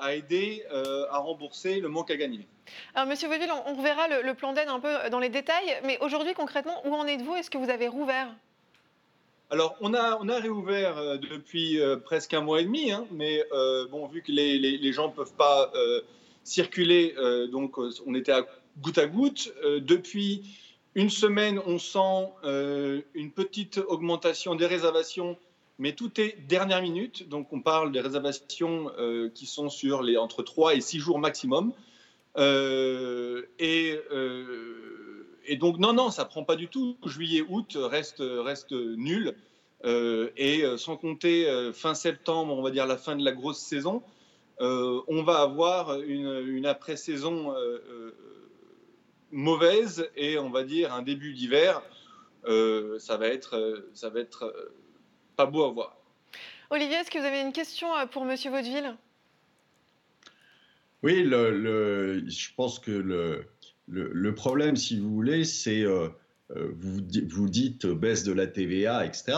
à 0.00 0.14
aider 0.14 0.64
à 1.10 1.18
rembourser 1.18 1.80
le 1.80 1.88
manque 1.88 2.10
à 2.10 2.16
gagner. 2.16 2.46
Alors, 2.94 3.08
Monsieur 3.08 3.28
Vaudeville, 3.28 3.52
on, 3.66 3.74
reverra 3.74 4.08
le, 4.08 4.22
le 4.22 4.34
plan 4.34 4.54
d'aide 4.54 4.68
un 4.68 4.80
peu 4.80 5.10
dans 5.10 5.18
les 5.20 5.28
détails, 5.28 5.76
mais 5.84 5.98
aujourd'hui, 6.00 6.32
concrètement, 6.34 6.80
où 6.86 6.94
en 6.94 7.06
êtes-vous? 7.06 7.34
Est-ce 7.36 7.50
que 7.50 7.58
vous 7.58 7.70
avez 7.70 7.88
rouvert? 7.88 8.28
Alors, 9.50 9.76
on 9.80 9.94
a, 9.94 10.18
on 10.20 10.28
a 10.28 10.40
réouvert 10.40 10.98
euh, 10.98 11.16
depuis 11.16 11.78
euh, 11.78 11.96
presque 11.96 12.34
un 12.34 12.40
mois 12.40 12.60
et 12.60 12.64
demi, 12.64 12.90
hein, 12.90 13.06
mais 13.12 13.44
euh, 13.52 13.86
bon, 13.88 14.06
vu 14.06 14.22
que 14.22 14.32
les, 14.32 14.58
les, 14.58 14.92
gens 14.92 15.08
ne 15.08 15.12
peuvent 15.12 15.34
pas 15.34 15.70
circuler, 16.42 17.14
donc 17.52 17.78
on 17.78 18.14
était 18.14 18.32
à 18.32 18.44
goutte 18.78 18.98
à 18.98 19.06
goutte. 19.06 19.52
depuis 19.62 20.42
une 20.94 21.10
semaine, 21.10 21.60
on 21.66 21.78
sent 21.78 22.28
une 23.14 23.30
petite 23.30 23.78
augmentation 23.78 24.54
des 24.54 24.66
réservations, 24.66 25.36
mais 25.78 25.92
tout 25.92 26.20
est 26.20 26.36
dernière 26.48 26.82
minute. 26.82 27.28
Donc, 27.28 27.52
on 27.52 27.60
parle 27.60 27.92
des 27.92 28.00
réservations 28.00 28.90
qui 29.34 29.46
sont 29.46 29.68
sur 29.68 30.02
les 30.02 30.16
entre 30.16 30.42
3 30.42 30.74
et 30.74 30.80
6 30.80 31.00
jours 31.00 31.18
maximum. 31.18 31.72
et 32.38 33.98
et 35.46 35.56
donc, 35.56 35.78
non, 35.78 35.92
non, 35.92 36.10
ça 36.10 36.24
prend 36.24 36.44
pas 36.44 36.56
du 36.56 36.68
tout. 36.68 36.96
Juillet, 37.04 37.44
août 37.48 37.76
reste, 37.76 38.20
nul. 38.72 39.34
Euh, 39.84 40.30
et 40.36 40.62
euh, 40.62 40.78
sans 40.78 40.96
compter 40.96 41.46
euh, 41.46 41.72
fin 41.72 41.94
septembre, 41.94 42.54
on 42.56 42.62
va 42.62 42.70
dire 42.70 42.86
la 42.86 42.96
fin 42.96 43.16
de 43.16 43.24
la 43.24 43.32
grosse 43.32 43.58
saison, 43.58 44.02
on 44.60 45.22
va 45.24 45.40
avoir 45.40 46.00
une, 46.00 46.64
après-saison 46.64 47.52
mauvaise 49.34 50.08
et 50.16 50.38
on 50.38 50.50
va 50.50 50.64
dire 50.64 50.94
un 50.94 51.02
début 51.02 51.34
d'hiver. 51.34 51.82
ça 52.46 53.16
va 53.16 53.28
être, 53.28 53.86
ça 53.92 54.08
va 54.08 54.20
être 54.20 54.54
pas 55.36 55.46
beau 55.46 55.64
à 55.64 55.70
voir. 55.70 55.96
Olivier, 56.70 56.96
est-ce 56.96 57.10
que 57.10 57.18
vous 57.18 57.24
avez 57.24 57.40
une 57.40 57.52
question 57.52 57.88
pour 58.10 58.24
Monsieur 58.24 58.50
Vaudeville? 58.50 58.96
Oui, 61.04 61.22
le, 61.22 62.24
je 62.26 62.48
pense 62.56 62.78
que 62.78 62.90
le, 62.90 63.44
le, 63.88 64.34
problème, 64.34 64.74
si 64.74 64.98
vous 64.98 65.12
voulez, 65.12 65.44
c'est 65.44 65.82
euh, 65.82 66.08
euh, 66.56 66.72
vous, 66.74 67.00
vous, 67.28 67.48
dites 67.50 67.86
baisse 67.86 68.24
de 68.24 68.32
la 68.32 68.46
TVA, 68.46 69.04
etc. 69.04 69.34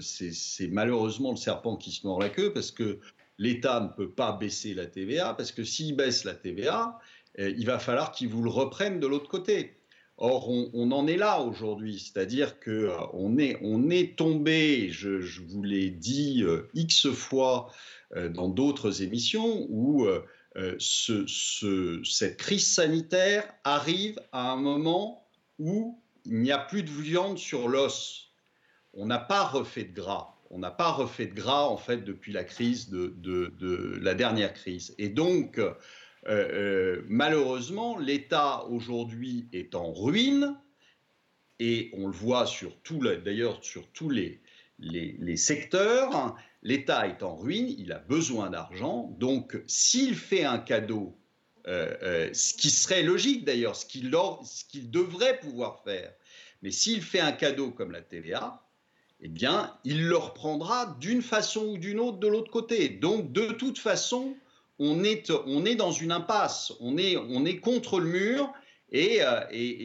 C'est 0.00 0.68
malheureusement 0.68 1.30
le 1.30 1.36
serpent 1.36 1.76
qui 1.76 1.90
se 1.92 2.06
mord 2.06 2.20
la 2.20 2.30
queue 2.30 2.54
parce 2.54 2.70
que 2.70 2.98
l'État 3.36 3.80
ne 3.80 3.88
peut 3.88 4.10
pas 4.10 4.32
baisser 4.32 4.72
la 4.72 4.86
TVA 4.86 5.34
parce 5.34 5.52
que 5.52 5.62
s'il 5.62 5.94
baisse 5.94 6.24
la 6.24 6.34
TVA, 6.34 6.98
euh, 6.98 7.02
il 7.40 7.66
va 7.66 7.78
falloir 7.78 8.12
qu'il 8.12 8.28
vous 8.28 8.42
le 8.42 8.50
reprenne 8.50 9.00
de 9.00 9.06
l'autre 9.06 9.28
côté. 9.28 9.76
Or, 10.16 10.50
on, 10.50 10.92
en 10.92 11.06
est 11.06 11.16
là 11.16 11.40
aujourd'hui, 11.40 11.98
c'est-à-dire 11.98 12.60
que 12.60 12.90
est, 13.38 13.58
on 13.62 13.88
est 13.88 14.18
tombé, 14.18 14.90
je, 14.90 15.40
vous 15.40 15.62
l'ai 15.62 15.88
dit 15.88 16.44
x 16.74 17.08
fois 17.08 17.72
dans 18.14 18.50
d'autres 18.50 19.00
émissions, 19.02 19.66
où 19.70 20.06
euh, 20.56 20.74
ce, 20.78 22.02
cette 22.04 22.36
crise 22.36 22.66
sanitaire 22.66 23.44
arrive 23.62 24.20
à 24.32 24.50
un 24.50 24.56
moment 24.56 25.28
où 25.60 26.00
il 26.24 26.40
n'y 26.40 26.50
a 26.50 26.58
plus 26.58 26.82
de 26.82 26.90
viande 26.90 27.38
sur 27.38 27.68
l'os. 27.68 28.32
On 28.92 29.06
n'a 29.06 29.18
pas 29.18 29.44
refait 29.44 29.84
de 29.84 29.94
gras. 29.94 30.36
On 30.50 30.58
n'a 30.58 30.72
pas 30.72 30.90
refait 30.90 31.26
de 31.26 31.34
gras, 31.34 31.66
en 31.66 31.76
fait, 31.76 31.98
depuis 31.98 32.32
la 32.32 32.42
crise 32.42 32.90
de, 32.90 33.98
la 34.02 34.14
dernière 34.14 34.52
crise. 34.52 34.94
Et 34.98 35.08
donc, 35.08 35.60
euh, 36.26 36.48
euh, 36.52 37.02
malheureusement, 37.08 37.98
l'État 37.98 38.64
aujourd'hui 38.66 39.48
est 39.52 39.74
en 39.74 39.92
ruine. 39.92 40.56
Et 41.58 41.90
on 41.92 42.06
le 42.06 42.12
voit 42.12 42.46
sur 42.46 42.72
d'ailleurs, 43.22 43.62
sur 43.62 43.86
tous 43.92 44.08
les, 44.08 44.40
les, 44.78 45.16
les 45.18 45.36
secteurs. 45.36 46.36
L'État 46.62 47.06
est 47.06 47.22
en 47.22 47.36
ruine, 47.36 47.74
il 47.78 47.92
a 47.92 47.98
besoin 47.98 48.50
d'argent, 48.50 49.14
donc 49.18 49.58
s'il 49.66 50.14
fait 50.14 50.44
un 50.44 50.58
cadeau, 50.58 51.16
euh, 51.66 52.28
ce 52.34 52.52
qui 52.52 52.68
serait 52.68 53.02
logique 53.02 53.44
d'ailleurs, 53.44 53.76
ce 53.76 53.86
qu'il 53.86 54.10
devrait 54.90 55.38
pouvoir 55.40 55.82
faire, 55.84 56.12
mais 56.62 56.70
s'il 56.70 57.02
fait 57.02 57.20
un 57.20 57.32
cadeau 57.32 57.70
comme 57.70 57.92
la 57.92 58.02
TVA, 58.02 58.62
eh 59.22 59.28
bien, 59.28 59.74
il 59.84 60.06
le 60.06 60.16
reprendra 60.16 60.96
d'une 61.00 61.22
façon 61.22 61.64
ou 61.66 61.78
d'une 61.78 62.00
autre 62.00 62.18
de 62.18 62.26
l'autre 62.26 62.50
côté. 62.50 62.88
Donc, 62.88 63.32
de 63.32 63.52
toute 63.52 63.78
façon, 63.78 64.34
on 64.80 65.04
est, 65.04 65.30
on 65.46 65.66
est 65.66 65.76
dans 65.76 65.92
une 65.92 66.10
impasse, 66.10 66.72
on 66.80 66.96
est, 66.96 67.16
on 67.16 67.44
est 67.44 67.58
contre 67.58 68.00
le 68.00 68.06
mur, 68.06 68.50
et, 68.90 69.18
euh, 69.20 69.40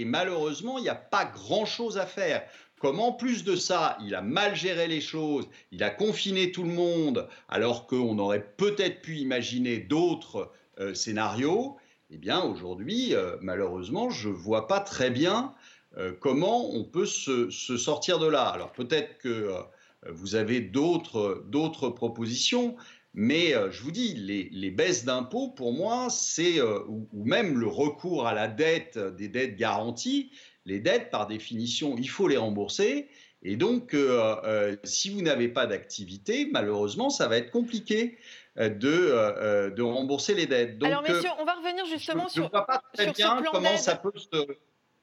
malheureusement, 0.05 0.79
il 0.79 0.83
n'y 0.83 0.89
a 0.89 0.95
pas 0.95 1.25
grand-chose 1.25 1.97
à 1.97 2.05
faire. 2.05 2.43
Comme 2.79 2.99
en 2.99 3.11
plus 3.11 3.43
de 3.43 3.55
ça, 3.55 3.97
il 4.01 4.15
a 4.15 4.21
mal 4.21 4.55
géré 4.55 4.87
les 4.87 5.01
choses, 5.01 5.47
il 5.71 5.83
a 5.83 5.89
confiné 5.89 6.51
tout 6.51 6.63
le 6.63 6.71
monde, 6.71 7.27
alors 7.49 7.87
qu'on 7.87 8.17
aurait 8.19 8.53
peut-être 8.57 9.01
pu 9.01 9.17
imaginer 9.17 9.79
d'autres 9.79 10.51
euh, 10.79 10.93
scénarios, 10.93 11.77
eh 12.09 12.17
bien 12.17 12.41
aujourd'hui, 12.41 13.15
euh, 13.15 13.35
malheureusement, 13.41 14.09
je 14.09 14.29
ne 14.29 14.33
vois 14.33 14.67
pas 14.67 14.79
très 14.79 15.11
bien 15.11 15.53
comment 16.19 16.75
on 16.75 16.83
peut 16.83 17.05
se, 17.05 17.49
sortir 17.49 18.19
de 18.19 18.27
là. 18.27 18.47
Alors 18.47 18.73
peut-être 18.73 19.17
que 19.17 19.49
vous 20.09 20.35
avez 20.35 20.59
d'autres 20.59 21.89
propositions, 21.95 22.75
mais 23.15 23.53
je 23.71 23.81
vous 23.81 23.91
dis, 23.91 24.13
les, 24.13 24.71
baisses 24.71 25.05
d'impôts, 25.05 25.49
pour 25.49 25.73
moi, 25.73 26.09
c'est, 26.09 26.61
ou, 26.61 27.07
même 27.13 27.57
le 27.57 27.67
recours 27.67 28.27
à 28.27 28.33
la 28.33 28.47
dette, 28.47 28.99
des 28.99 29.29
dettes 29.29 29.55
garanties, 29.55 30.31
les 30.65 30.79
dettes, 30.79 31.09
par 31.09 31.27
définition, 31.27 31.95
il 31.97 32.09
faut 32.09 32.27
les 32.27 32.37
rembourser. 32.37 33.07
Et 33.47 33.57
donc, 33.57 33.93
euh, 33.93 34.35
euh, 34.43 34.75
si 34.83 35.11
vous 35.11 35.21
n'avez 35.21 35.47
pas 35.47 35.67
d'activité, 35.67 36.49
malheureusement, 36.51 37.11
ça 37.11 37.27
va 37.27 37.37
être 37.37 37.51
compliqué 37.51 38.17
euh, 38.57 38.69
de, 38.69 39.69
de 39.69 39.81
rembourser 39.83 40.33
les 40.33 40.47
dettes. 40.47 40.83
Alors, 40.83 41.03
messieurs, 41.03 41.29
on 41.39 41.45
va 41.45 41.53
revenir 41.53 41.85
justement 41.85 42.27
sur. 42.27 42.43
Je 42.43 42.47
ne 42.47 42.51
vois 42.51 42.65
pas 42.65 42.81
très 42.93 43.11
bien 43.11 43.43
comment 43.51 43.77
ça 43.77 43.95
peut 43.95 44.11
se, 44.15 44.47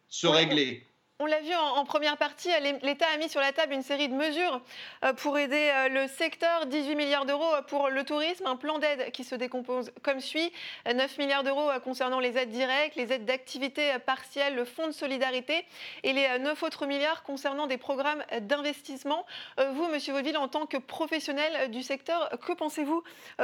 se 0.09 0.27
régler. 0.27 0.85
On 1.23 1.27
l'a 1.27 1.39
vu 1.39 1.55
en, 1.55 1.85
première 1.85 2.17
partie, 2.17 2.49
l'État 2.83 3.07
a 3.15 3.17
mis 3.17 3.29
sur 3.29 3.41
la 3.41 3.53
table 3.53 3.75
une 3.75 3.85
série 3.85 4.09
de 4.09 4.15
mesures 4.15 4.61
euh, 5.05 5.13
pour 5.13 5.39
aider 5.39 5.71
euh, 5.73 5.89
le 5.89 6.09
secteur. 6.09 6.67
18 6.67 6.97
milliards 6.97 7.27
d'euros 7.27 7.55
pour 7.69 7.91
le 7.91 8.03
tourisme, 8.03 8.45
un 8.49 8.57
plan 8.57 8.81
d'aide 8.81 9.13
qui 9.13 9.23
se 9.23 9.37
décompose 9.37 9.93
comme 10.03 10.19
suit. 10.19 10.53
9 10.93 11.19
milliards 11.19 11.45
d'euros 11.45 11.71
concernant 11.85 12.19
les 12.19 12.37
aides 12.37 12.51
directes, 12.51 12.97
les 12.97 13.13
aides 13.13 13.25
d'activité 13.25 13.93
partielle, 14.05 14.57
le 14.57 14.65
fonds 14.65 14.89
de 14.89 14.93
solidarité 14.93 15.65
et 16.03 16.13
les 16.13 16.41
9 16.41 16.61
autres 16.65 16.87
milliards 16.87 17.23
concernant 17.23 17.69
des 17.69 17.79
programmes 17.79 18.25
d'investissement. 18.41 19.25
Euh, 19.61 19.71
vous, 19.71 19.87
Monsieur 19.91 20.15
Vaudeville, 20.15 20.39
en 20.39 20.49
tant 20.49 20.67
que 20.67 20.77
professionnel 20.77 21.71
du 21.71 21.85
secteur, 21.85 22.31
que 22.45 22.53
pensez-vous 22.53 23.01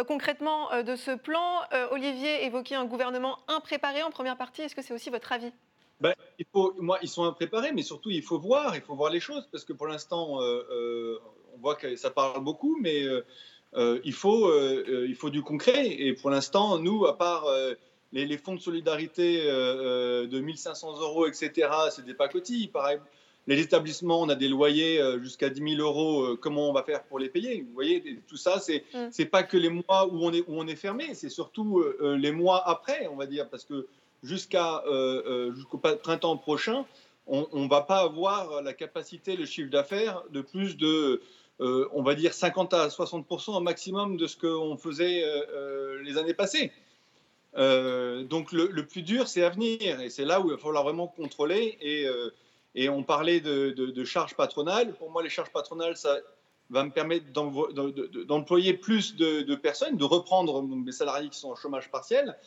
concrètement 0.09 0.83
de 0.83 0.97
ce 0.97 1.13
plan? 1.13 1.61
Olivier 1.93 2.45
évoquait 2.45 2.75
un 2.75 2.87
gouvernement 2.87 3.39
impréparé 3.47 4.03
en 4.03 4.11
première 4.11 4.37
partie. 4.37 4.63
Est-ce 4.63 4.75
que 4.75 4.83
c'est 4.83 4.95
aussi 4.95 5.11
votre 5.11 5.31
avis? 5.31 5.53
Ben, 6.01 6.15
il 6.39 6.47
faut, 6.53 6.75
moi, 6.79 6.99
ils 7.03 7.09
sont 7.09 7.25
impréparés, 7.25 7.73
mais 7.73 7.83
surtout, 7.83 8.11
il 8.11 8.23
faut 8.23 8.39
voir, 8.39 8.77
il 8.77 8.83
faut 8.83 8.95
voir 8.95 9.11
les 9.11 9.21
choses, 9.21 9.49
parce 9.51 9.65
que 9.65 9.73
pour 9.73 9.89
l'instant, 9.89 10.41
euh, 10.41 10.63
euh, 10.71 11.19
on 11.55 11.59
voit 11.59 11.75
que 11.75 11.97
ça 11.97 12.11
parle 12.11 12.43
beaucoup, 12.43 12.79
mais 12.81 13.05
euh, 13.75 14.01
il, 14.05 14.13
faut, 14.13 14.53
il 14.77 15.15
faut 15.17 15.31
du 15.31 15.43
concret. 15.43 15.89
Et 15.89 16.13
pour 16.15 16.31
l'instant, 16.31 16.79
nous, 16.79 17.07
à 17.07 17.19
part 17.19 17.47
les, 18.13 18.39
fonds 18.39 18.55
de 18.55 18.61
solidarité 18.61 19.43
de 19.45 20.41
1500 20.41 21.01
euros, 21.01 21.27
etc., 21.27 21.69
c'est 21.91 22.05
des 22.05 22.15
pacotilles. 22.15 22.69
Pareil, 22.69 22.99
les 23.49 23.59
établissements, 23.61 24.21
on 24.21 24.29
a 24.29 24.37
des 24.37 24.49
loyers 24.49 25.03
jusqu'à 25.21 25.51
10 25.51 25.77
000 25.77 25.83
euros. 25.83 26.37
comment 26.37 26.71
on 26.71 26.73
va 26.73 26.85
faire 26.85 27.03
pour 27.05 27.19
les 27.19 27.29
payer? 27.29 27.63
Vous 27.63 27.75
voyez, 27.75 28.21
tout 28.29 28.37
ça, 28.37 28.61
c'est 28.61 28.85
n'est 28.95 29.25
mm. 29.25 29.31
pas 29.31 29.43
que 29.43 29.57
les 29.57 29.71
mois 29.71 30.07
où 30.07 30.25
on 30.25 30.33
est, 30.33 30.45
où 30.47 30.61
on 30.61 30.67
est 30.69 30.77
fermé, 30.77 31.15
c'est 31.15 31.29
surtout 31.29 31.85
les 32.01 32.31
mois 32.31 32.63
après, 32.69 33.09
on 33.09 33.17
va 33.17 33.27
dire, 33.27 33.51
parce 33.51 33.65
que 33.65 33.89
jusqu'à 34.23 34.83
euh, 34.87 35.23
euh, 35.27 35.55
jusqu'au 35.55 35.79
printemps 35.79 36.37
prochain, 36.37 36.85
on 37.27 37.47
ne 37.53 37.69
va 37.69 37.83
pas 37.83 38.01
avoir 38.01 38.63
la 38.63 38.73
capacité, 38.73 39.37
le 39.37 39.45
chiffre 39.45 39.71
d'affaires 39.71 40.23
de 40.31 40.41
plus 40.41 40.79
de, 40.79 41.21
euh, 41.61 41.87
on 41.93 42.03
va 42.03 42.15
dire, 42.15 42.33
50 42.33 42.73
à 42.73 42.89
60% 42.89 43.55
au 43.55 43.61
maximum 43.61 44.17
de 44.17 44.27
ce 44.27 44.37
qu'on 44.39 44.79
faisait 44.79 45.23
les 46.03 46.17
années 46.17 46.33
passées. 46.33 46.73
donc 47.55 48.53
le, 48.53 48.83
plus 48.87 49.03
dur, 49.03 49.29
c'est 49.29 49.43
à 49.43 49.51
venir, 49.51 50.01
et 50.01 50.09
c'est 50.09 50.25
là 50.25 50.41
où 50.41 50.47
il 50.47 50.53
va 50.53 50.59
falloir 50.59 50.85
vraiment 50.85 51.07
contrôler. 51.07 51.77
Et, 52.75 52.89
on 52.89 53.03
parlait 53.03 53.41
de, 53.41 54.05
charges 54.05 54.35
patronales. 54.35 54.95
Pour 54.95 55.11
moi, 55.11 55.23
les 55.23 55.29
charges 55.29 55.53
patronales, 55.53 55.99
ça 55.99 56.17
va 56.71 56.83
me 56.83 56.91
permettre 56.91 57.27
d'employer 57.31 58.73
plus 58.73 59.17
de, 59.17 59.55
personnes, 59.55 59.99
de 59.99 60.05
reprendre 60.05 60.63
mes 60.63 60.93
salariés 60.93 61.29
qui 61.29 61.39
sont 61.39 61.51
en 61.51 61.57
chômage 61.57 61.91
partiel, 61.91 62.39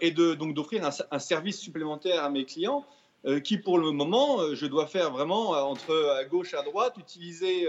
et 0.00 0.10
de, 0.10 0.34
donc 0.34 0.54
d'offrir 0.54 0.84
un, 0.84 1.18
service 1.18 1.58
supplémentaire 1.58 2.22
à 2.24 2.30
mes 2.30 2.44
clients 2.44 2.84
euh, 3.24 3.40
qui, 3.40 3.58
pour 3.58 3.78
le 3.78 3.92
moment, 3.92 4.40
euh, 4.40 4.54
je 4.54 4.66
dois 4.66 4.86
faire 4.86 5.10
vraiment 5.10 5.50
entre 5.50 5.94
à 6.18 6.24
gauche 6.24 6.54
à 6.54 6.62
droite, 6.62 6.96
utiliser 6.98 7.66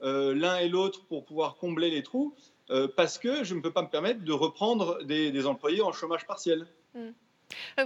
l'un 0.00 0.58
et 0.58 0.68
l'autre 0.68 1.04
pour 1.06 1.24
pouvoir 1.24 1.56
combler 1.56 1.90
les 1.90 2.02
trous. 2.02 2.34
parce 2.96 3.18
que 3.18 3.44
je 3.44 3.54
ne 3.54 3.60
peux 3.60 3.72
pas 3.72 3.82
me 3.82 3.88
permettre 3.88 4.22
de 4.22 4.32
reprendre 4.32 5.02
des, 5.04 5.46
employés 5.46 5.82
en 5.82 5.92
chômage 5.92 6.26
partiel. 6.26 6.66
Hmm. 6.94 7.10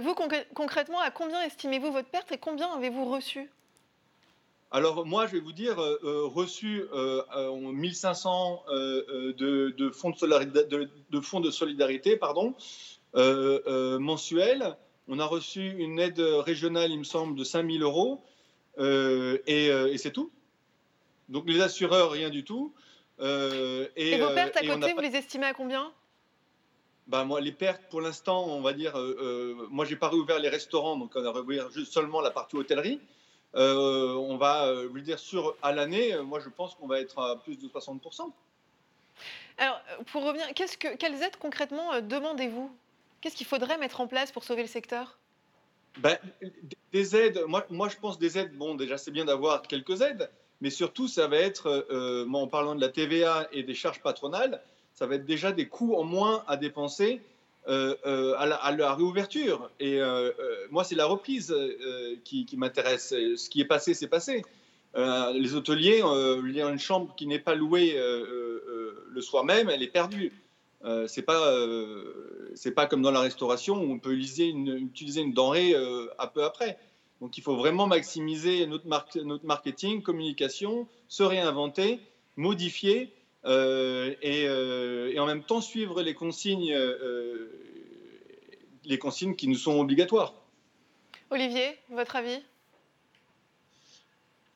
Vous, 0.01 0.15
concrètement, 0.53 0.99
à 0.99 1.11
combien 1.11 1.41
estimez-vous 1.43 1.91
votre 1.91 2.09
perte 2.09 2.31
et 2.31 2.37
combien 2.37 2.67
avez-vous 2.71 3.05
reçu? 3.05 3.49
Alors 4.71 5.05
moi, 5.05 5.25
je 5.27 5.33
vais 5.33 5.39
vous 5.39 5.51
dire, 5.53 5.77
reçu 5.77 6.83
1500 7.53 8.63
de, 8.69 9.91
fonds 9.93 10.11
de, 10.11 11.21
fonds 11.21 11.39
de 11.39 11.51
solidarité 11.51 12.17
pardon, 12.17 12.53
mensuels. 13.13 14.77
On 15.07 15.19
a 15.19 15.25
reçu 15.25 15.75
une 15.77 15.99
aide 15.99 16.19
régionale, 16.19 16.91
il 16.91 16.99
me 16.99 17.03
semble, 17.03 17.37
de 17.37 17.43
5000 17.43 17.81
euros. 17.83 18.23
et 18.77 19.97
c'est 19.97 20.11
tout. 20.11 20.31
Donc 21.29 21.47
les 21.47 21.61
assureurs, 21.61 22.11
rien 22.11 22.29
du 22.29 22.43
tout. 22.43 22.73
Euh, 23.21 23.87
et, 23.95 24.17
vos 24.17 24.33
pertes 24.33 24.57
à 24.57 24.65
côté, 24.65 24.93
vous 24.93 25.01
les 25.01 25.15
estimez 25.15 25.47
à 25.47 25.53
combien? 25.53 25.91
Bah, 27.07 27.23
moi, 27.23 27.41
les 27.41 27.51
pertes, 27.51 27.81
pour 27.89 28.01
l'instant, 28.01 28.45
on 28.45 28.61
va 28.61 28.73
dire, 28.73 28.97
euh, 28.97 29.17
euh, 29.59 29.67
moi, 29.69 29.85
j'ai 29.85 29.95
pas 29.95 30.09
réouvert 30.09 30.39
les 30.39 30.49
restaurants, 30.49 30.95
donc 30.95 31.11
on 31.15 31.25
a 31.25 31.31
réouvert 31.31 31.69
juste 31.71 31.91
seulement 31.91 32.21
la 32.21 32.31
partie 32.31 32.55
hôtellerie. 32.55 33.01
on 33.53 34.37
va, 34.37 34.71
lui 34.93 35.01
dire, 35.01 35.19
sur 35.19 35.55
à 35.61 35.71
l'année, 35.71 36.15
moi, 36.21 36.39
je 36.39 36.49
pense 36.49 36.75
qu'on 36.75 36.87
va 36.87 36.99
être 36.99 37.19
à 37.19 37.37
plus 37.37 37.57
de 37.57 37.67
60%. 37.67 38.31
Alors, 39.57 39.81
pour 40.11 40.23
revenir, 40.23 40.47
qu'est-ce 40.55 40.77
que, 40.77 40.95
quelles 40.95 41.21
aides 41.21 41.35
concrètement 41.37 41.99
demandez-vous? 41.99 42.71
Qu'est-ce 43.21 43.35
qu'il 43.35 43.47
faudrait 43.47 43.77
mettre 43.77 44.01
en 44.01 44.07
place 44.07 44.31
pour 44.31 44.43
sauver 44.43 44.61
le 44.61 44.67
secteur? 44.67 45.17
Ben, 45.97 46.17
Des 46.93 47.15
aides, 47.15 47.43
moi, 47.47 47.65
je 47.89 47.97
pense 47.97 48.19
des 48.19 48.37
aides, 48.37 48.55
bon, 48.57 48.75
déjà, 48.75 48.97
c'est 48.97 49.11
bien 49.11 49.25
d'avoir 49.25 49.61
quelques 49.63 50.01
aides, 50.01 50.29
mais 50.61 50.69
surtout, 50.69 51.07
ça 51.07 51.27
va 51.27 51.37
être, 51.37 51.87
euh, 51.91 52.31
en 52.31 52.47
parlant 52.47 52.75
de 52.75 52.81
la 52.81 52.89
TVA 52.89 53.47
et 53.51 53.63
des 53.63 53.73
charges 53.73 54.01
patronales, 54.01 54.61
ça 54.93 55.05
va 55.07 55.15
être 55.15 55.25
déjà 55.25 55.51
des 55.51 55.67
coûts 55.67 55.95
en 55.95 56.03
moins 56.03 56.43
à 56.47 56.57
dépenser 56.57 57.21
euh, 57.67 57.95
euh, 58.05 58.35
à, 58.37 58.71
la, 58.71 58.95
réouverture. 58.95 59.69
Et 59.79 59.99
moi, 60.71 60.83
c'est 60.83 60.95
la 60.95 61.05
reprise 61.05 61.55
qui, 62.23 62.47
m'intéresse. 62.57 63.09
Ce 63.09 63.49
qui 63.49 63.61
est 63.61 63.65
passé, 63.65 63.93
c'est 63.93 64.07
passé. 64.07 64.43
les 64.95 65.55
hôteliers, 65.55 66.01
il 66.45 66.55
y 66.55 66.61
a 66.61 66.69
une 66.69 66.79
chambre 66.79 67.13
qui 67.15 67.27
n'est 67.27 67.39
pas 67.39 67.55
louée 67.55 67.95
le 67.97 69.21
soir 69.21 69.43
même, 69.43 69.69
elle 69.69 69.83
est 69.83 69.87
perdue. 69.87 70.33
Euh, 70.85 71.07
c'est 71.07 71.23
pas 71.23 71.53
c'est 72.55 72.71
pas 72.71 72.87
comme 72.87 73.01
dans 73.01 73.11
la 73.11 73.19
restauration 73.21 73.81
où 73.81 73.91
on 73.91 73.99
peut 73.99 74.13
utiliser 74.13 74.45
une, 74.45 74.77
utiliser 74.77 75.21
une 75.21 75.33
denrée 75.33 75.75
un 75.75 76.27
peu 76.27 76.43
après. 76.43 76.79
Donc 77.21 77.37
il 77.37 77.41
faut 77.41 77.55
vraiment 77.55 77.85
maximiser 77.85 78.65
notre, 78.65 78.87
notre 79.23 79.45
marketing, 79.45 80.01
communication, 80.01 80.87
se 81.09 81.23
réinventer, 81.23 81.99
modifier 82.37 83.11
euh, 83.45 84.15
euh, 84.23 85.11
et, 85.13 85.19
en 85.19 85.25
même 85.25 85.43
temps 85.43 85.61
suivre 85.61 86.01
les 86.01 86.13
consignes, 86.13 86.73
euh, 86.73 87.49
les 88.83 88.97
consignes 88.97 89.35
qui 89.35 89.47
nous 89.47 89.55
sont 89.55 89.79
obligatoires. 89.79 90.33
Olivier, 91.29 91.77
votre 91.89 92.15
avis? 92.15 92.41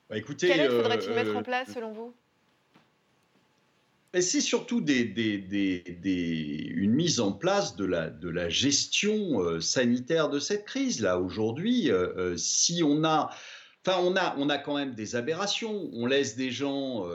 Bah, 0.10 0.18
écoutez, 0.18 0.48
Quelle 0.48 0.60
aide 0.62 0.72
faudrait-il 0.72 1.12
mettre 1.12 1.36
en 1.36 1.44
place 1.44 1.72
selon 1.74 1.92
vous? 1.94 2.14
C'est 4.22 4.42
surtout 4.42 4.86
une 4.86 6.94
mise 6.94 7.20
en 7.20 7.32
place 7.32 7.76
de 7.76 7.86
la, 7.86 8.50
gestion 8.50 9.42
euh, 9.42 9.60
sanitaire 9.60 10.30
de 10.30 10.40
cette 10.40 10.66
crise. 10.66 11.02
Là, 11.02 11.20
aujourd'hui, 11.20 11.90
euh, 11.90 12.14
euh, 12.18 12.38
si 12.38 12.84
on 12.84 13.04
a. 13.04 13.32
Enfin, 13.86 14.00
on 14.02 14.16
a, 14.16 14.36
on 14.38 14.50
a 14.50 14.60
quand 14.60 14.78
même 14.78 14.94
des 14.94 15.16
aberrations. 15.16 15.90
On 15.94 16.06
laisse 16.06 16.38
des 16.38 16.52
gens 16.52 17.06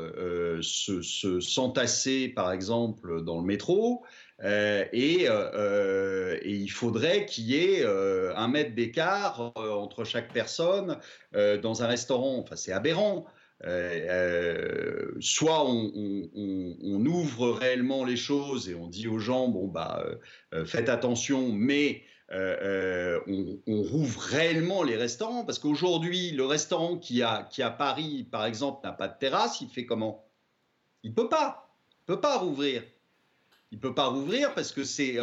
se, 0.60 1.40
s'entasser, 1.40 2.28
par 2.28 2.52
exemple, 2.52 3.24
dans 3.24 3.38
le 3.38 3.46
métro, 3.46 4.04
et, 4.44 5.28
il 6.44 6.68
faudrait 6.68 7.24
qu'il 7.24 7.44
y 7.44 7.56
ait 7.56 7.86
un 7.86 8.48
mètre 8.48 8.74
d'écart 8.74 9.52
entre 9.56 10.04
chaque 10.04 10.30
personne 10.30 10.98
dans 11.32 11.82
un 11.82 11.86
restaurant. 11.86 12.38
Enfin, 12.38 12.56
c'est 12.56 12.72
aberrant. 12.72 13.24
Euh, 13.64 14.06
euh, 14.08 15.16
soit 15.20 15.64
on, 15.68 17.04
ouvre 17.06 17.50
réellement 17.50 18.04
les 18.04 18.16
choses 18.16 18.68
et 18.68 18.76
on 18.76 18.86
dit 18.86 19.08
aux 19.08 19.18
gens 19.18 19.48
bon 19.48 19.66
bah 19.66 20.04
euh, 20.54 20.64
faites 20.64 20.88
attention, 20.88 21.50
mais 21.50 22.02
on, 22.30 23.56
rouvre 23.66 24.20
réellement 24.20 24.84
les 24.84 24.96
restaurants 24.96 25.44
parce 25.44 25.58
qu'aujourd'hui 25.58 26.30
le 26.30 26.44
restaurant 26.44 26.98
qui 26.98 27.22
a 27.22 27.48
qui 27.50 27.62
à 27.62 27.70
Paris 27.70 28.28
par 28.30 28.44
exemple 28.44 28.86
n'a 28.86 28.92
pas 28.92 29.08
de 29.08 29.18
terrasse, 29.18 29.60
il 29.60 29.68
fait 29.68 29.86
comment? 29.86 30.24
Il 31.02 31.12
peut 31.12 31.28
pas, 31.28 31.68
il 32.02 32.04
peut 32.06 32.20
pas 32.20 32.38
rouvrir. 32.38 32.84
Il 33.72 33.80
peut 33.80 33.94
pas 33.94 34.06
rouvrir 34.06 34.54
parce 34.54 34.70
que 34.70 34.84
c'est 34.84 35.18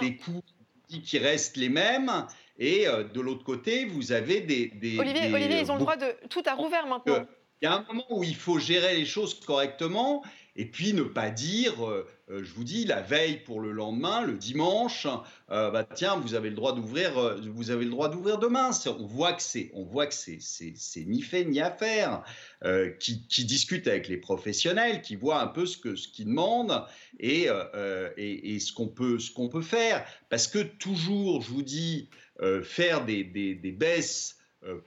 des 0.00 0.16
coûts 0.16 0.42
qui 0.88 1.18
restent 1.18 1.58
les 1.58 1.68
mêmes. 1.68 2.10
Et 2.58 2.86
de 2.86 3.20
l'autre 3.20 3.44
côté, 3.44 3.84
vous 3.84 4.12
avez 4.12 4.40
des, 4.40 4.98
Olivier, 4.98 5.34
Olivier, 5.34 5.60
ils 5.60 5.70
ont 5.70 5.74
le 5.74 5.80
droit 5.80 5.96
de 5.96 6.14
tout 6.28 6.42
à 6.46 6.54
rouvrir 6.54 6.86
maintenant. 6.86 7.26
Il 7.60 7.66
y 7.66 7.68
a 7.68 7.74
un 7.74 7.84
moment 7.84 8.06
où 8.10 8.24
il 8.24 8.36
faut 8.36 8.58
gérer 8.58 8.96
les 8.96 9.06
choses 9.06 9.40
correctement 9.40 10.22
et 10.56 10.66
puis 10.66 10.92
ne 10.92 11.02
pas 11.02 11.30
dire, 11.30 11.84
euh, 11.84 12.06
euh, 12.30 12.44
je 12.44 12.52
vous 12.54 12.62
dis, 12.62 12.84
la 12.84 13.02
veille 13.02 13.38
pour 13.38 13.60
le 13.60 13.72
lendemain, 13.72 14.22
le 14.22 14.34
dimanche, 14.34 15.08
euh, 15.50 15.70
bah 15.72 15.82
tiens, 15.82 16.16
vous 16.16 16.34
avez 16.34 16.48
le 16.48 16.54
droit 16.54 16.72
d'ouvrir, 16.72 17.38
vous 17.42 17.70
avez 17.70 17.84
le 17.84 17.90
droit 17.90 18.08
d'ouvrir 18.08 18.38
demain. 18.38 18.70
On 18.86 19.06
voit 19.06 19.32
que 19.32 19.42
c'est, 19.42 19.70
on 19.74 19.82
voit 19.82 20.06
que 20.06 20.14
c'est, 20.14 20.38
ni 21.06 21.22
fait 21.22 21.44
ni 21.44 21.60
à 21.60 21.72
faire. 21.72 22.22
qui, 23.00 23.26
qui 23.26 23.44
discute 23.44 23.88
avec 23.88 24.08
les 24.08 24.16
professionnels, 24.16 25.02
qui 25.02 25.16
voit 25.16 25.40
un 25.42 25.48
peu 25.48 25.66
ce 25.66 25.76
que 25.76 25.96
ce 25.96 26.06
qu'ils 26.06 26.26
demandent 26.26 26.84
et, 27.18 27.48
et, 28.16 28.54
et, 28.54 28.60
ce 28.60 28.72
qu'on 28.72 28.88
peut, 28.88 29.18
ce 29.18 29.32
qu'on 29.32 29.48
peut 29.48 29.62
faire. 29.62 30.06
Parce 30.30 30.46
que 30.46 30.60
toujours, 30.60 31.42
je 31.42 31.50
vous 31.50 31.62
dis, 31.62 32.08
faire 32.62 33.04
des, 33.04 33.24
des, 33.24 33.54
des 33.56 33.72
baisses 33.72 34.38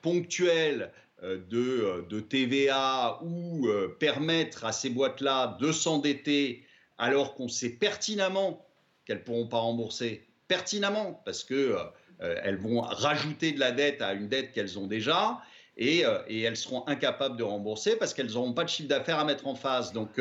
ponctuelles 0.01 0.91
euh, 1.23 1.39
euh, 1.51 2.03
de, 2.07 2.19
TVA 2.19 3.19
ou 3.23 3.67
euh, 3.67 3.97
permettre 3.99 4.65
à 4.65 4.71
ces 4.71 4.91
boîtes-là 4.91 5.57
de 5.59 5.71
s'endetter 5.71 6.63
alors 6.99 7.33
qu'on 7.33 7.47
sait 7.47 7.71
pertinemment 7.71 8.63
qu'elles 9.03 9.17
ne 9.17 9.23
pourront 9.23 9.47
pas 9.47 9.57
rembourser, 9.57 10.27
pertinemment, 10.47 11.19
parce 11.25 11.43
qu'elles 11.43 12.57
vont 12.57 12.81
rajouter 12.81 13.51
de 13.51 13.59
la 13.59 13.71
dette 13.71 14.03
à 14.03 14.13
une 14.13 14.27
dette 14.27 14.51
qu'elles 14.51 14.77
ont 14.77 14.85
déjà, 14.85 15.41
et, 15.75 16.01
elles 16.01 16.57
seront 16.57 16.87
incapables 16.87 17.37
de 17.37 17.43
rembourser 17.43 17.95
parce 17.95 18.13
qu'elles 18.13 18.33
n'auront 18.33 18.53
pas 18.53 18.63
de 18.63 18.69
chiffre 18.69 18.89
d'affaires 18.89 19.19
à 19.19 19.25
mettre 19.25 19.47
en 19.47 19.55
face. 19.55 19.93
Donc 19.93 20.19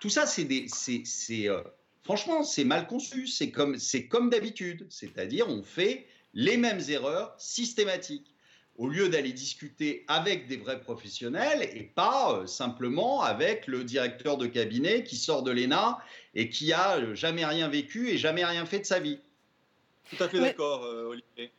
tout 0.00 0.10
ça, 0.10 0.26
c'est 0.26 0.46
franchement, 2.04 2.42
c'est 2.42 2.64
mal 2.64 2.86
conçu, 2.86 3.26
c'est 3.26 3.50
comme, 3.50 3.76
comme 4.08 4.30
d'habitude, 4.30 4.86
c'est-à-dire 4.88 5.48
on 5.48 5.62
fait 5.62 6.06
les 6.34 6.56
mêmes 6.56 6.80
erreurs 6.88 7.34
systématiques 7.38 8.34
au 8.78 8.88
lieu 8.88 9.08
d'aller 9.08 9.32
discuter 9.32 10.04
avec 10.06 10.46
des 10.46 10.56
vrais 10.56 10.80
professionnels 10.80 11.68
et 11.74 11.82
pas 11.82 12.32
euh, 12.32 12.46
simplement 12.46 13.22
avec 13.22 13.66
le 13.66 13.82
directeur 13.82 14.36
de 14.36 14.46
cabinet 14.46 15.02
qui 15.02 15.16
sort 15.16 15.42
de 15.42 15.50
l'ENA 15.50 15.98
et 16.34 16.48
qui 16.48 16.72
a 16.72 16.96
euh, 16.96 17.14
jamais 17.14 17.44
rien 17.44 17.68
vécu 17.68 18.08
et 18.08 18.16
jamais 18.16 18.44
rien 18.44 18.64
fait 18.64 18.78
de 18.78 18.86
sa 18.86 19.00
vie. 19.00 19.18
Tout 20.08 20.22
à 20.22 20.28
fait 20.28 20.40
d'accord, 20.40 20.84
euh, 20.84 21.08
Olivier. 21.08 21.50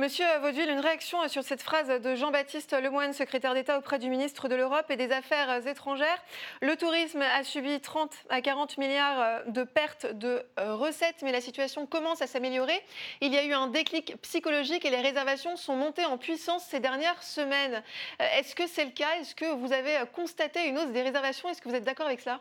Monsieur 0.00 0.24
Vaudeville, 0.40 0.70
une 0.70 0.80
réaction 0.80 1.28
sur 1.28 1.42
cette 1.42 1.60
phrase 1.60 1.88
de 2.00 2.14
Jean-Baptiste 2.14 2.72
Lemoyne, 2.72 3.12
secrétaire 3.12 3.52
d'État 3.52 3.78
auprès 3.78 3.98
du 3.98 4.08
ministre 4.08 4.48
de 4.48 4.54
l'Europe 4.54 4.86
et 4.88 4.96
des 4.96 5.12
Affaires 5.12 5.66
étrangères. 5.66 6.24
Le 6.62 6.74
tourisme 6.74 7.20
a 7.20 7.44
subi 7.44 7.78
30 7.82 8.10
à 8.30 8.40
40 8.40 8.78
milliards 8.78 9.44
de 9.46 9.62
pertes 9.62 10.06
de 10.06 10.42
euh, 10.58 10.74
recettes, 10.74 11.16
mais 11.20 11.32
la 11.32 11.42
situation 11.42 11.84
commence 11.84 12.22
à 12.22 12.26
s'améliorer. 12.26 12.80
Il 13.20 13.30
y 13.30 13.36
a 13.36 13.44
eu 13.44 13.52
un 13.52 13.66
déclic 13.66 14.16
psychologique 14.22 14.86
et 14.86 14.90
les 14.90 15.02
réservations 15.02 15.58
sont 15.58 15.76
montées 15.76 16.06
en 16.06 16.16
puissance 16.16 16.64
ces 16.64 16.80
dernières 16.80 17.22
semaines. 17.22 17.82
Euh, 18.22 18.38
est-ce 18.38 18.54
que 18.54 18.66
c'est 18.66 18.86
le 18.86 18.92
cas? 18.92 19.18
Est-ce 19.20 19.34
que 19.34 19.52
vous 19.52 19.70
avez 19.70 19.98
constaté 20.14 20.66
une 20.66 20.78
hausse 20.78 20.92
des 20.92 21.02
réservations? 21.02 21.50
Est-ce 21.50 21.60
que 21.60 21.68
vous 21.68 21.74
êtes 21.74 21.84
d'accord 21.84 22.06
avec 22.06 22.20
cela? 22.20 22.40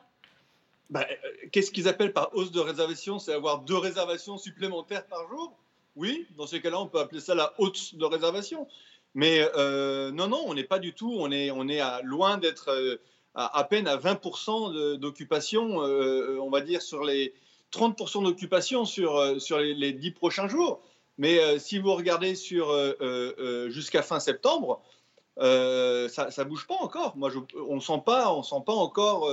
Bah, 0.89 1.06
euh, 1.12 1.48
Qu'est-ce 1.52 1.72
qu'ils 1.72 1.89
appellent 1.89 2.13
par 2.13 2.34
hausse 2.34 2.54
de 2.54 2.62
réservation 2.62 3.19
C'est 3.19 3.34
avoir 3.34 3.60
deux 3.60 3.78
réservations 3.78 4.38
supplémentaires 4.38 5.06
par 5.08 5.28
jour? 5.28 5.60
Oui, 6.00 6.26
dans 6.38 6.48
ces 6.48 6.62
cas-là, 6.62 6.80
on 6.80 6.88
peut 6.88 7.00
appeler 7.00 7.20
ça 7.20 7.36
la 7.36 7.54
haute 7.58 7.96
de 7.96 8.06
réservation. 8.06 8.68
Mais 9.16 9.46
euh, 9.58 10.12
non, 10.12 10.28
non, 10.28 10.44
on 10.46 10.54
n'est 10.54 10.64
pas 10.64 10.80
du 10.80 10.94
tout, 10.94 11.14
on 11.20 11.30
est, 11.30 11.52
on 11.52 11.68
est 11.68 11.82
à, 11.82 12.02
loin 12.04 12.38
d'être 12.38 12.70
euh, 12.70 12.96
à, 13.36 13.64
peine 13.66 13.86
à 13.88 13.98
20% 13.98 14.98
d'occupation, 14.98 15.82
euh, 15.84 16.38
on 16.40 16.50
va 16.50 16.62
dire, 16.62 16.82
sur 16.82 17.04
les 17.04 17.34
30% 17.74 18.24
d'occupation 18.24 18.86
sur, 18.86 19.42
sur 19.42 19.60
les, 19.60 19.74
les, 19.74 19.92
10 19.92 20.12
prochains 20.12 20.48
jours. 20.48 20.82
Mais 21.18 21.60
si 21.60 21.80
vous 21.80 21.94
regardez 21.94 22.34
sur 22.34 22.74
jusqu'à 23.70 24.02
fin 24.02 24.22
septembre, 24.22 24.82
ça 25.38 25.44
ne 25.46 26.44
bouge 26.46 26.66
pas 26.66 26.78
encore. 26.80 27.18
Moi, 27.18 27.30
on 27.68 27.76
ne 27.76 27.82
sent 27.82 28.02
pas, 28.06 28.42
sent 28.42 28.64
pas 28.66 28.74
encore 28.74 29.30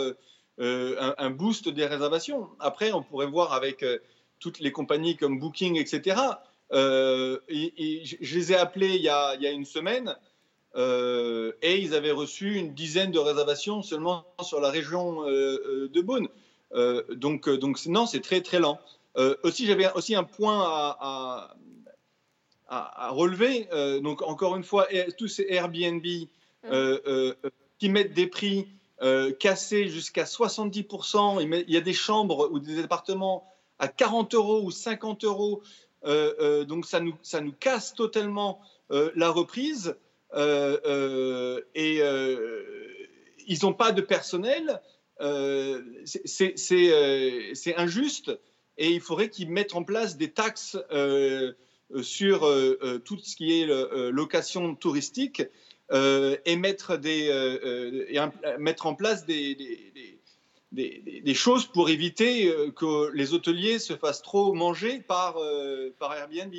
un, 0.58 1.30
boost 1.30 1.68
des 1.68 1.86
réservations. 1.86 2.48
Après, 2.58 2.92
on 2.92 3.04
pourrait 3.04 3.28
voir 3.28 3.52
avec 3.52 3.84
toutes 4.40 4.58
les 4.58 4.72
compagnies 4.72 5.16
comme 5.16 5.38
Booking, 5.38 5.76
etc. 5.76 6.16
Euh, 6.72 7.38
et, 7.48 8.02
je 8.04 8.34
les 8.36 8.52
ai 8.52 8.56
appelés 8.56 8.96
il 8.96 9.02
y 9.02 9.08
a, 9.08 9.34
il 9.36 9.42
y 9.42 9.46
a 9.46 9.50
une 9.50 9.64
semaine 9.64 10.16
euh, 10.74 11.52
et 11.62 11.78
ils 11.78 11.94
avaient 11.94 12.10
reçu 12.10 12.56
une 12.56 12.74
dizaine 12.74 13.12
de 13.12 13.18
réservations 13.18 13.82
seulement 13.82 14.26
sur 14.42 14.60
la 14.60 14.70
région 14.70 15.28
euh, 15.28 15.88
de 15.92 16.00
Beaune. 16.00 16.28
donc, 17.14 17.48
donc 17.48 17.84
non, 17.86 18.06
c'est 18.06 18.20
très 18.20 18.40
très 18.40 18.58
lent. 18.58 18.78
aussi, 19.44 19.66
j'avais 19.66 19.90
aussi 19.94 20.14
un 20.14 20.24
point 20.24 20.62
à, 20.66 21.56
à, 22.68 23.10
relever. 23.10 23.68
donc 24.02 24.22
encore 24.22 24.56
une 24.56 24.64
fois, 24.64 24.88
tous 25.16 25.28
ces 25.28 25.46
Airbnb 25.48 26.04
mmh. 26.64 26.70
qui 27.78 27.88
mettent 27.88 28.12
des 28.12 28.26
prix 28.26 28.68
cassés 29.38 29.88
jusqu'à 29.88 30.24
70%. 30.24 31.64
Il, 31.66 31.72
y 31.72 31.76
a 31.76 31.80
des 31.80 31.94
chambres 31.94 32.50
ou 32.50 32.58
des 32.58 32.82
appartements 32.82 33.46
à 33.78 33.88
40 33.88 34.34
euros 34.34 34.62
ou 34.62 34.70
50 34.70 35.24
euros. 35.24 35.62
Donc 36.04 36.86
ça 36.86 37.00
nous, 37.00 37.14
ça 37.22 37.40
nous 37.40 37.52
casse 37.52 37.94
totalement 37.94 38.60
la 38.90 39.30
reprise. 39.30 39.96
et 40.34 42.00
ils 43.46 43.58
n'ont 43.62 43.74
pas 43.74 43.92
de 43.92 44.00
personnel. 44.00 44.80
Euh, 45.22 45.80
euh, 46.30 47.50
c'est 47.54 47.76
injuste 47.76 48.38
et 48.76 48.90
il 48.90 49.00
faudrait 49.00 49.30
qu'ils 49.30 49.48
mettent 49.48 49.74
en 49.74 49.82
place 49.82 50.18
des 50.18 50.30
taxes 50.30 50.76
euh, 50.92 51.54
sur 52.02 52.40
tout 53.04 53.18
ce 53.18 53.36
qui 53.36 53.60
est 53.60 53.66
location 54.10 54.74
touristique 54.74 55.42
et 55.92 56.56
mettre, 56.56 56.96
des, 56.96 57.30
mettre 58.58 58.86
en 58.86 58.94
place 58.96 59.24
des, 59.24 60.15
choses 61.34 61.66
pour 61.66 61.88
éviter 61.90 62.52
que 62.76 63.10
les 63.12 63.34
hôteliers 63.34 63.78
se 63.78 63.96
fassent 63.96 64.22
trop 64.22 64.52
manger 64.52 65.00
par, 65.00 65.36
par 65.98 66.14
Airbnb. 66.14 66.54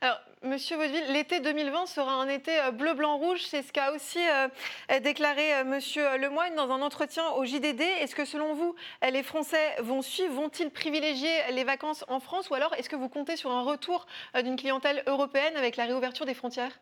Alors, 0.00 0.18
Monsieur 0.42 0.76
Vaudeville, 0.76 1.12
l'été 1.12 1.38
2020 1.38 1.86
sera 1.86 2.14
un 2.14 2.28
été 2.28 2.58
euh, 2.58 2.72
bleu-blanc-rouge. 2.72 3.42
C'est 3.46 3.62
ce 3.62 3.72
qu'a 3.72 3.92
aussi 3.92 4.18
euh, 4.18 4.98
déclaré 4.98 5.54
euh, 5.54 5.64
Monsieur 5.64 6.18
Lemoyne 6.18 6.56
dans 6.56 6.70
un 6.70 6.82
entretien 6.82 7.30
au 7.36 7.44
JDD. 7.44 7.80
Est-ce 7.80 8.16
que 8.16 8.24
selon 8.24 8.54
vous, 8.54 8.74
les 9.08 9.22
Français 9.22 9.76
vont 9.80 10.02
suivre, 10.02 10.34
vont-ils 10.34 10.70
privilégier 10.70 11.30
les 11.52 11.62
vacances 11.62 12.04
en 12.08 12.18
France? 12.18 12.50
Ou 12.50 12.54
alors 12.54 12.74
est-ce 12.74 12.88
que 12.88 12.96
vous 12.96 13.08
comptez 13.08 13.36
sur 13.36 13.52
un 13.52 13.62
retour 13.62 14.06
d'une 14.42 14.56
clientèle 14.56 15.04
européenne 15.06 15.56
avec 15.56 15.76
la 15.76 15.84
réouverture 15.84 16.26
des 16.26 16.34
frontières? 16.34 16.80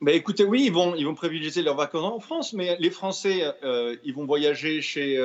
Ben 0.00 0.14
écoutez, 0.14 0.44
oui, 0.44 0.64
ils 0.66 0.72
vont, 0.72 0.94
ils 0.94 1.04
vont 1.04 1.14
privilégier 1.14 1.62
leurs 1.62 1.76
vacances 1.76 2.04
en 2.04 2.20
France, 2.20 2.52
mais 2.52 2.76
les 2.78 2.90
Français, 2.90 3.42
ils 4.04 4.14
vont 4.14 4.26
voyager 4.26 4.80
chez 4.80 5.18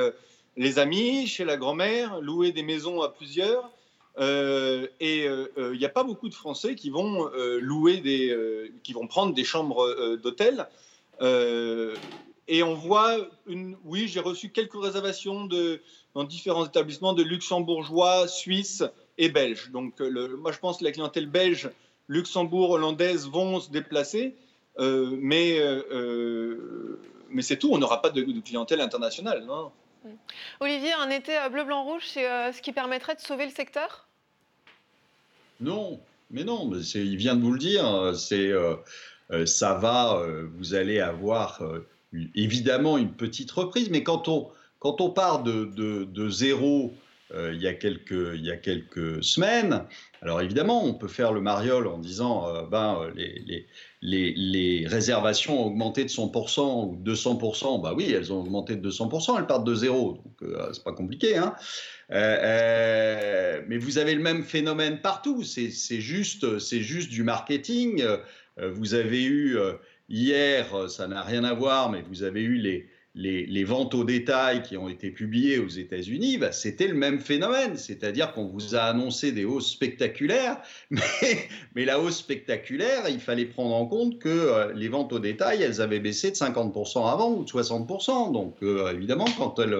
les 0.56 0.78
amis, 0.78 1.26
chez 1.26 1.44
la 1.44 1.56
grand-mère, 1.56 2.20
louer 2.20 2.52
des 2.52 2.62
maisons 2.62 3.02
à 3.02 3.08
plusieurs. 3.08 3.70
Euh, 4.18 4.86
et 5.00 5.24
il 5.24 5.48
euh, 5.58 5.76
n'y 5.76 5.84
a 5.84 5.88
pas 5.88 6.04
beaucoup 6.04 6.28
de 6.28 6.34
Français 6.34 6.76
qui 6.76 6.90
vont 6.90 7.28
euh, 7.34 7.58
louer 7.60 7.98
des, 7.98 8.70
qui 8.82 8.92
vont 8.92 9.06
prendre 9.06 9.34
des 9.34 9.44
chambres 9.44 10.16
d'hôtel. 10.16 10.66
et 11.20 12.62
on 12.62 12.74
voit, 12.74 13.16
une, 13.46 13.76
oui, 13.84 14.06
j'ai 14.08 14.20
reçu 14.20 14.50
quelques 14.50 14.80
réservations 14.80 15.46
de, 15.46 15.80
dans 16.14 16.24
différents 16.24 16.66
établissements 16.66 17.14
de 17.14 17.22
luxembourgeois, 17.22 18.28
suisses 18.28 18.84
et 19.18 19.28
belges. 19.28 19.70
Donc, 19.72 20.00
moi, 20.00 20.52
je 20.52 20.58
pense 20.58 20.78
que 20.78 20.84
la 20.84 20.92
clientèle 20.92 21.26
belge, 21.26 21.70
Luxembourg, 22.06 22.70
hollandaise 22.70 23.26
vont 23.28 23.60
se 23.60 23.70
déplacer, 23.70 24.34
mais, 24.78 25.58
mais 27.30 27.42
c'est 27.42 27.58
tout. 27.58 27.70
On 27.72 27.78
n'aura 27.78 28.02
pas 28.02 28.10
de, 28.10 28.22
de, 28.22 28.40
clientèle 28.40 28.80
internationale. 28.80 29.44
Non? 29.44 29.72
Olivier, 30.60 30.92
un 30.92 31.10
été 31.10 31.38
bleu-blanc-rouge, 31.50 32.02
c'est 32.06 32.52
ce 32.52 32.60
qui 32.60 32.72
permettrait 32.72 33.14
de 33.14 33.20
sauver 33.20 33.46
le 33.46 33.52
secteur? 33.52 34.06
Non, 35.60 36.00
mais 36.30 36.44
non, 36.44 36.70
il 36.94 37.16
vient 37.16 37.36
de 37.36 37.42
vous 37.42 37.52
le 37.52 37.58
dire. 37.58 38.12
C'est, 38.16 38.48
euh, 38.48 38.74
euh, 39.30 39.46
ça 39.46 39.74
va. 39.74 40.16
Euh, 40.16 40.48
vous 40.56 40.74
allez 40.74 41.00
avoir 41.00 41.62
évidemment 42.34 42.98
une 42.98 43.12
petite 43.12 43.50
reprise, 43.50 43.90
mais 43.90 44.02
quand 44.02 44.28
on 44.28 44.50
quand 44.80 45.00
on 45.00 45.08
part 45.08 45.42
de, 45.42 45.64
de, 45.64 46.28
zéro 46.28 46.92
il, 47.52 47.60
y 47.60 47.66
a 47.66 47.74
quelques, 47.74 48.34
il 48.34 48.44
y 48.44 48.50
a 48.50 48.56
quelques 48.56 49.22
semaines, 49.22 49.84
alors 50.22 50.40
évidemment, 50.40 50.84
on 50.84 50.94
peut 50.94 51.08
faire 51.08 51.32
le 51.32 51.40
mariole 51.40 51.86
en 51.86 51.98
disant 51.98 52.66
ben, 52.70 53.10
les, 53.14 53.66
les, 54.02 54.34
les, 54.36 54.86
réservations 54.86 55.62
ont 55.62 55.66
augmenté 55.66 56.04
de 56.04 56.08
100% 56.08 56.88
ou 56.88 56.96
200%. 57.04 57.82
Bah 57.82 57.92
oui, 57.96 58.12
elles 58.12 58.32
ont 58.32 58.40
augmenté 58.40 58.76
de 58.76 58.88
200%, 58.88 59.38
elles 59.38 59.46
partent 59.46 59.66
de 59.66 59.74
zéro, 59.74 60.12
donc 60.12 60.50
c'est 60.72 60.84
pas 60.84 60.92
compliqué. 60.92 61.36
Hein 61.36 61.54
euh, 62.10 62.36
euh, 62.42 63.62
mais 63.66 63.78
vous 63.78 63.98
avez 63.98 64.14
le 64.14 64.20
même 64.20 64.44
phénomène 64.44 65.00
partout. 65.00 65.42
C'est 65.42 65.70
juste, 66.00 66.58
juste 66.58 67.10
du 67.10 67.22
marketing. 67.22 68.02
Euh, 68.02 68.18
vous 68.70 68.94
avez 68.94 69.24
eu 69.24 69.58
hier, 70.08 70.88
ça 70.88 71.08
n'a 71.08 71.22
rien 71.22 71.44
à 71.44 71.54
voir, 71.54 71.90
mais 71.90 72.02
vous 72.02 72.22
avez 72.22 72.42
eu 72.42 72.56
les, 72.56 72.88
les, 73.14 73.64
ventes 73.64 73.94
au 73.94 74.04
détail 74.04 74.62
qui 74.62 74.76
ont 74.76 74.88
été 74.88 75.10
publiées 75.10 75.58
aux 75.58 75.68
États-Unis, 75.68 76.38
bah, 76.38 76.52
c'était 76.52 76.88
le 76.88 76.94
même 76.94 77.20
phénomène. 77.20 77.76
C'est-à-dire 77.76 78.32
qu'on 78.32 78.46
vous 78.46 78.74
a 78.74 78.80
annoncé 78.80 79.32
des 79.32 79.44
hausses 79.44 79.70
spectaculaires, 79.70 80.60
mais, 80.90 81.84
la 81.84 82.00
hausse 82.00 82.18
spectaculaire, 82.18 83.08
il 83.08 83.20
fallait 83.20 83.46
prendre 83.46 83.74
en 83.74 83.86
compte 83.86 84.18
que 84.18 84.72
les 84.74 84.88
ventes 84.88 85.12
au 85.12 85.18
détail, 85.18 85.62
elles 85.62 85.80
avaient 85.80 86.00
baissé 86.00 86.30
de 86.30 86.36
50% 86.36 87.10
avant 87.10 87.30
ou 87.32 87.44
de 87.44 87.48
60%. 87.48 88.32
Donc 88.32 88.56
évidemment, 88.62 89.26
quand 89.38 89.58
elles 89.60 89.76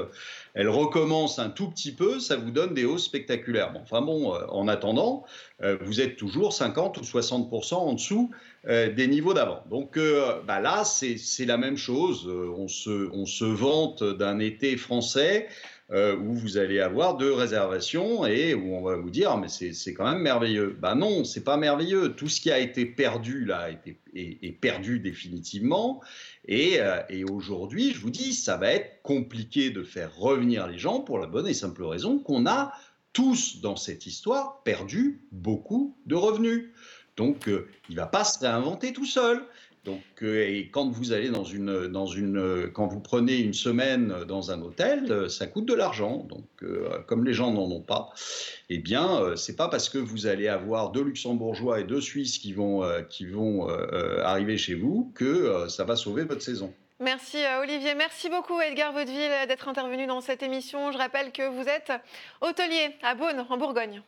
elle 0.55 0.69
recommence 0.69 1.41
un 1.41 1.51
tout 1.51 1.69
petit 1.69 1.93
peu, 1.93 2.21
ça 2.21 2.37
vous 2.37 2.53
donne 2.53 2.75
des 2.75 2.85
hausses 2.85 3.05
spectaculaires. 3.05 3.75
Enfin 3.83 4.01
bon, 4.03 4.35
euh, 4.35 4.47
en 4.51 4.69
attendant, 4.69 5.25
euh, 5.54 5.54
vous 5.83 6.01
êtes 6.01 6.17
toujours 6.17 6.53
50 6.53 6.99
ou 6.99 7.01
60% 7.01 7.75
en 7.75 7.93
dessous 7.95 8.31
euh, 8.67 8.93
des 8.93 9.07
niveaux 9.07 9.35
d'avant. 9.35 9.65
Donc 9.71 9.99
bah 10.47 10.61
là, 10.61 10.85
c'est 10.85 11.47
la 11.47 11.57
même 11.57 11.77
chose. 11.77 12.29
On 12.29 12.69
se, 12.69 13.45
vante 13.45 14.03
d'un 14.03 14.39
été 14.39 14.77
français. 14.77 15.49
où 15.93 16.35
vous 16.35 16.57
allez 16.57 16.81
avoir 16.81 17.17
deux 17.17 17.33
réservations 17.33 18.27
et 18.27 18.55
où 18.55 18.75
on 18.75 18.83
va 18.83 18.97
vous 18.97 19.11
dire 19.11 19.37
mais 19.37 19.49
c'est 19.49 19.95
quand 19.95 20.11
même 20.11 20.23
merveilleux. 20.23 20.77
Ben 20.81 20.95
non, 20.95 21.25
c'est 21.25 21.45
pas 21.45 21.57
merveilleux. 21.57 22.15
Tout 22.15 22.29
ce 22.29 22.41
qui 22.41 22.51
a 22.51 22.59
été 22.59 22.87
perdu 22.87 23.45
là 23.45 23.69
est 24.15 24.61
perdu 24.61 24.99
définitivement. 25.01 26.01
Euh, 26.51 27.03
et, 27.09 27.25
aujourd'hui, 27.25 27.93
je 27.93 28.01
vous 28.01 28.11
dis, 28.11 28.33
ça 28.33 28.57
va 28.57 28.71
être 28.71 29.03
compliqué 29.03 29.71
de 29.71 29.83
faire 29.83 30.15
revenir 30.17 30.67
les 30.67 30.79
gens 30.79 31.01
pour 31.01 31.19
la 31.19 31.27
bonne 31.27 31.47
et 31.47 31.55
simple 31.55 31.85
raison 31.85 32.19
qu'on 32.19 32.47
a 32.47 32.73
tous 33.15 33.61
dans 33.63 33.77
cette 33.77 34.05
histoire 34.05 34.63
perdu 34.65 35.23
beaucoup 35.33 35.97
de 36.05 36.15
revenus. 36.15 36.69
Donc, 37.17 37.49
euh, 37.49 37.69
il 37.89 37.95
ne 37.95 38.01
va 38.01 38.07
pas 38.07 38.25
se 38.25 38.39
réinventer 38.41 38.93
tout 38.93 39.07
seul. 39.07 39.43
Donc, 39.85 40.03
euh, 40.23 40.49
et 40.49 40.69
quand 40.71 40.91
vous 40.91 41.13
allez 41.13 41.29
dans 41.29 41.45
une, 41.45 41.87
dans 41.87 42.07
une, 42.07 42.71
quand 42.73 42.87
vous 42.87 43.01
prenez 43.01 43.39
une 43.39 43.53
semaine 43.53 44.25
dans 44.27 44.51
un 44.51 44.61
hôtel, 44.63 45.13
euh, 45.13 45.29
ça 45.29 45.47
coûte 45.47 45.67
de 45.67 45.75
l'argent. 45.75 46.27
Donc, 46.29 46.45
comme 47.07 47.25
les 47.25 47.35
gens 47.35 47.53
n'en 47.53 47.71
ont 47.71 47.83
pas, 47.83 48.11
eh 48.69 48.79
bien, 48.79 49.37
c'est 49.37 49.57
pas 49.57 49.69
parce 49.69 49.89
que 49.89 49.99
vous 49.99 50.27
allez 50.27 50.49
avoir 50.49 50.91
deux 50.91 51.03
Luxembourgeois 51.03 51.81
et 51.81 51.85
deux 51.85 52.01
Suisses 52.01 52.39
qui 52.39 52.53
vont, 52.53 52.83
qui 53.11 53.27
vont 53.27 53.69
arriver 53.69 54.57
chez 54.57 54.75
vous 54.75 55.13
que 55.15 55.67
ça 55.69 55.85
va 55.85 55.95
sauver 55.95 56.25
votre 56.25 56.43
saison. 56.43 56.73
Merci 57.01 57.39
Olivier, 57.61 57.97
merci 57.97 58.29
beaucoup 58.29 58.61
Edgar 58.61 58.93
Vaudeville 58.93 59.47
d'être 59.49 59.67
intervenu 59.67 60.07
dans 60.07 60.21
cette 60.21 60.45
émission. 60.45 60.93
Je 60.93 60.99
rappelle 60.99 61.33
que 61.33 61.43
vous 61.43 61.69
êtes 61.69 61.93
hôtelier 62.41 62.97
à 63.03 63.17
Beaune, 63.17 63.45
en 63.49 63.57
Bourgogne. 63.57 64.01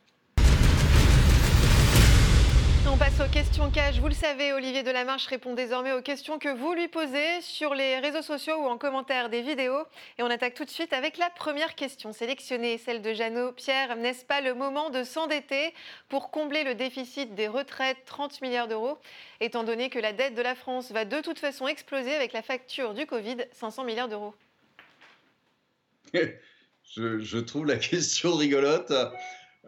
On 2.89 2.97
passe 2.97 3.21
aux 3.21 3.31
questions 3.31 3.71
cash. 3.71 3.99
Vous 3.99 4.07
le 4.07 4.15
savez, 4.15 4.53
Olivier 4.53 4.83
Delamarche 4.83 5.27
répond 5.27 5.55
désormais 5.55 5.93
aux 5.93 6.03
questions 6.03 6.39
que 6.39 6.49
vous 6.49 6.73
lui 6.73 6.87
posez 6.87 7.41
sur 7.41 7.75
les 7.75 7.99
réseaux 7.99 8.23
sociaux 8.23 8.57
ou 8.63 8.67
en 8.67 8.79
commentaire 8.79 9.29
des 9.29 9.43
vidéos. 9.43 9.83
Et 10.19 10.23
on 10.23 10.31
attaque 10.31 10.55
tout 10.55 10.65
de 10.65 10.71
suite 10.71 10.93
avec 10.93 11.19
la 11.19 11.29
première 11.31 11.75
question 11.75 12.13
sélectionnée, 12.13 12.79
celle 12.79 13.03
de 13.03 13.13
Jeannot. 13.13 13.53
Pierre, 13.53 13.97
n'est-ce 13.97 14.25
pas 14.25 14.41
le 14.41 14.55
moment 14.55 14.91
de 14.91 15.03
s'endetter 15.03 15.75
pour 16.09 16.31
combler 16.31 16.63
le 16.63 16.75
déficit 16.75 17.35
des 17.35 17.49
retraites, 17.49 17.99
30 18.07 18.41
milliards 18.41 18.69
d'euros, 18.69 18.99
étant 19.41 19.65
donné 19.65 19.91
que 19.91 19.99
la 19.99 20.13
dette 20.13 20.35
de 20.35 20.43
la 20.43 20.55
France 20.55 20.93
va 20.93 21.05
de 21.05 21.21
toute 21.21 21.41
façon 21.41 21.67
exploser 21.67 22.15
avec 22.15 22.33
la 22.33 22.43
facture 22.43 22.95
du 22.95 23.05
Covid, 23.05 23.37
500 23.53 23.85
milliards 23.85 24.09
d'euros? 24.09 24.35
Je, 26.85 27.39
trouve 27.39 27.67
la 27.67 27.77
question 27.77 28.35
rigolote. 28.37 28.93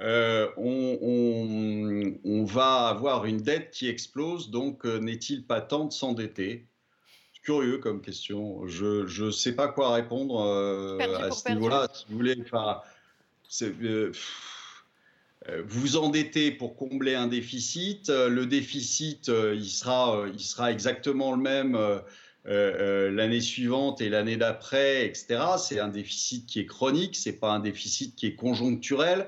Euh, 0.01 0.49
on, 0.57 2.45
va 2.45 2.89
avoir 2.89 3.27
une 3.27 3.39
dette 3.39 3.71
qui 3.73 3.89
explose, 3.89 4.51
donc 4.51 4.87
euh, 4.87 4.99
n'est-il 4.99 5.45
pas 5.45 5.61
temps 5.61 5.85
de 5.85 5.93
s'endetter? 5.93 6.67
Curieux 7.43 7.79
comme 7.79 8.01
question. 8.01 8.67
Je 8.67 9.25
ne 9.25 9.31
sais 9.31 9.53
pas 9.53 9.69
quoi 9.69 9.95
répondre 9.95 10.41
euh, 10.41 10.99
à 11.19 11.31
ce 11.31 11.51
niveau-là. 11.51 11.89
Si 11.93 12.05
vous 12.09 12.17
voulez, 12.17 12.37
vous 15.65 15.97
endettez 15.97 16.51
pour 16.51 16.77
combler 16.77 17.15
un 17.15 17.27
déficit. 17.27 18.09
Le 18.11 18.45
déficit, 18.45 19.29
il, 19.29 19.69
sera, 19.69 20.25
il 20.33 20.41
sera 20.41 20.71
exactement 20.71 21.33
le 21.33 21.43
même. 21.43 22.03
l'année 22.45 23.41
suivante 23.41 24.01
et 24.01 24.11
l'année 24.11 24.37
d'après, 24.37 25.07
etc. 25.07 25.41
C'est 25.59 25.81
un 25.81 25.89
déficit 25.89 26.47
qui 26.47 26.61
est 26.61 26.67
chronique, 26.67 27.17
c'est 27.17 27.39
pas 27.41 27.53
un 27.53 27.61
déficit 27.61 28.15
qui 28.15 28.27
est 28.27 28.35
conjoncturel. 28.35 29.27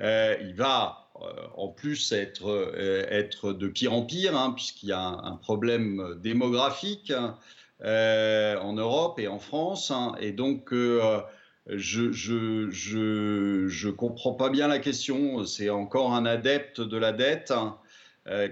Euh, 0.00 0.36
il 0.40 0.54
va 0.54 1.10
euh, 1.20 1.28
en 1.56 1.68
plus 1.68 2.12
être, 2.12 2.48
euh, 2.48 3.04
être 3.10 3.52
de 3.52 3.68
pire 3.68 3.92
en 3.92 4.02
pire, 4.02 4.36
hein, 4.36 4.52
puisqu'il 4.52 4.88
y 4.88 4.92
a 4.92 5.02
un, 5.02 5.36
problème 5.36 6.18
démographique 6.20 7.10
hein, 7.10 7.36
en 7.80 8.72
Europe 8.72 9.18
et 9.18 9.28
en 9.28 9.38
France. 9.38 9.90
Hein. 9.90 10.14
et 10.20 10.32
donc, 10.32 10.72
je, 10.72 12.10
je, 12.10 13.88
comprends 13.90 14.34
pas 14.34 14.50
bien 14.50 14.68
la 14.68 14.78
question. 14.78 15.44
C'est 15.44 15.70
encore 15.70 16.14
un 16.14 16.26
adepte 16.26 16.80
de 16.80 16.96
la 16.96 17.12
dette 17.12 17.52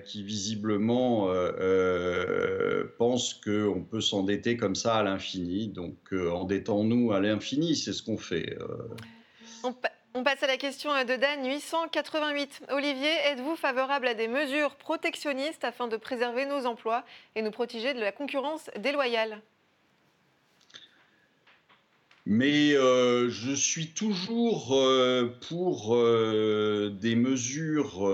qui 0.04 0.24
visiblement 0.24 1.28
pense 2.98 3.34
qu'on 3.34 3.84
peut 3.88 4.00
s'endetter 4.00 4.56
comme 4.56 4.74
ça 4.74 4.96
à 4.96 5.02
l'infini. 5.04 5.68
Donc 5.68 6.12
endettons-nous 6.12 7.12
à 7.12 7.20
l'infini, 7.20 7.76
c'est 7.76 7.92
ce 7.92 8.02
qu'on 8.02 8.18
fait. 8.18 8.58
On, 10.14 10.22
passe 10.22 10.42
à 10.42 10.46
la 10.46 10.56
question 10.56 10.90
de 10.90 11.16
Dan 11.16 11.46
888. 11.46 12.62
Olivier, 12.70 13.10
êtes-vous 13.26 13.56
favorable 13.56 14.08
à 14.08 14.14
des 14.14 14.28
mesures 14.28 14.76
protectionnistes 14.76 15.64
afin 15.64 15.88
de 15.88 15.96
préserver 15.96 16.46
nos 16.46 16.66
emplois 16.66 17.04
et 17.36 17.42
nous 17.42 17.50
protéger 17.50 17.94
de 17.94 18.00
la 18.00 18.12
concurrence 18.12 18.70
déloyale? 18.78 19.40
Mais 22.26 22.74
euh, 22.74 23.28
je 23.28 23.52
suis 23.52 23.88
toujours 23.88 24.76
euh, 24.76 25.34
pour 25.48 25.96
euh, 25.96 26.94
des 27.00 27.16
mesures 27.16 28.08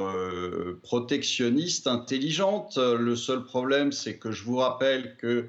protectionnistes 0.83 1.87
intelligentes. 1.87 2.79
Le 2.79 3.17
seul 3.17 3.45
problème, 3.45 3.93
c'est 3.93 4.17
que 4.17 4.31
je 4.31 4.45
vous 4.45 4.57
rappelle 4.57 5.17
que 5.17 5.49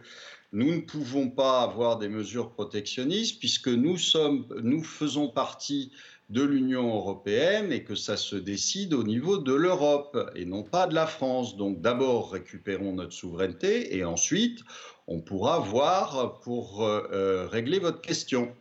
nous 0.54 0.74
ne 0.74 0.82
pouvons 0.82 1.30
pas 1.30 1.62
avoir 1.62 1.98
des 1.98 2.10
mesures 2.10 2.52
protectionnistes 2.52 3.40
puisque 3.40 3.68
nous, 3.68 3.98
sommes, 3.98 4.46
nous 4.64 4.84
faisons 4.84 5.30
partie 5.30 5.92
de 6.30 6.44
l'Union 6.44 6.94
européenne 6.94 7.72
et 7.72 7.84
que 7.84 7.96
ça 7.96 8.18
se 8.18 8.36
décide 8.36 8.94
au 8.94 9.04
niveau 9.04 9.38
de 9.38 9.54
l'Europe 9.54 10.18
et 10.36 10.46
non 10.46 10.64
pas 10.64 10.86
de 10.88 10.94
la 10.94 11.08
France. 11.08 11.56
Donc 11.56 11.80
d'abord 11.82 12.32
récupérons 12.32 12.94
notre 12.94 13.14
souveraineté 13.14 13.96
et 13.96 14.04
ensuite 14.04 14.60
on 15.08 15.22
pourra 15.22 15.60
voir 15.60 16.40
pour 16.42 16.84
euh, 16.84 17.08
euh, 17.14 17.48
régler 17.48 17.80
votre 17.80 18.02
question. 18.02 18.54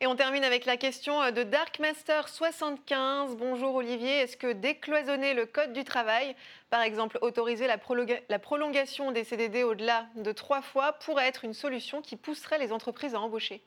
Et 0.00 0.06
on 0.06 0.14
termine 0.14 0.44
avec 0.44 0.64
la 0.64 0.76
question 0.76 1.18
de 1.32 1.42
Darkmaster75. 1.42 3.36
Bonjour 3.36 3.74
Olivier, 3.74 4.20
est-ce 4.20 4.36
que 4.36 4.52
décloisonner 4.52 5.34
le 5.34 5.44
code 5.44 5.72
du 5.72 5.82
travail, 5.82 6.36
par 6.70 6.82
exemple 6.82 7.18
autoriser 7.20 7.66
la 7.66 8.38
prolongation 8.38 9.10
des 9.10 9.24
CDD 9.24 9.64
au-delà 9.64 10.06
de 10.14 10.30
trois 10.30 10.62
fois, 10.62 10.92
pourrait 10.92 11.26
être 11.26 11.44
une 11.44 11.52
solution 11.52 12.00
qui 12.00 12.14
pousserait 12.14 12.60
les 12.60 12.70
entreprises 12.70 13.16
à 13.16 13.20
embaucher? 13.20 13.60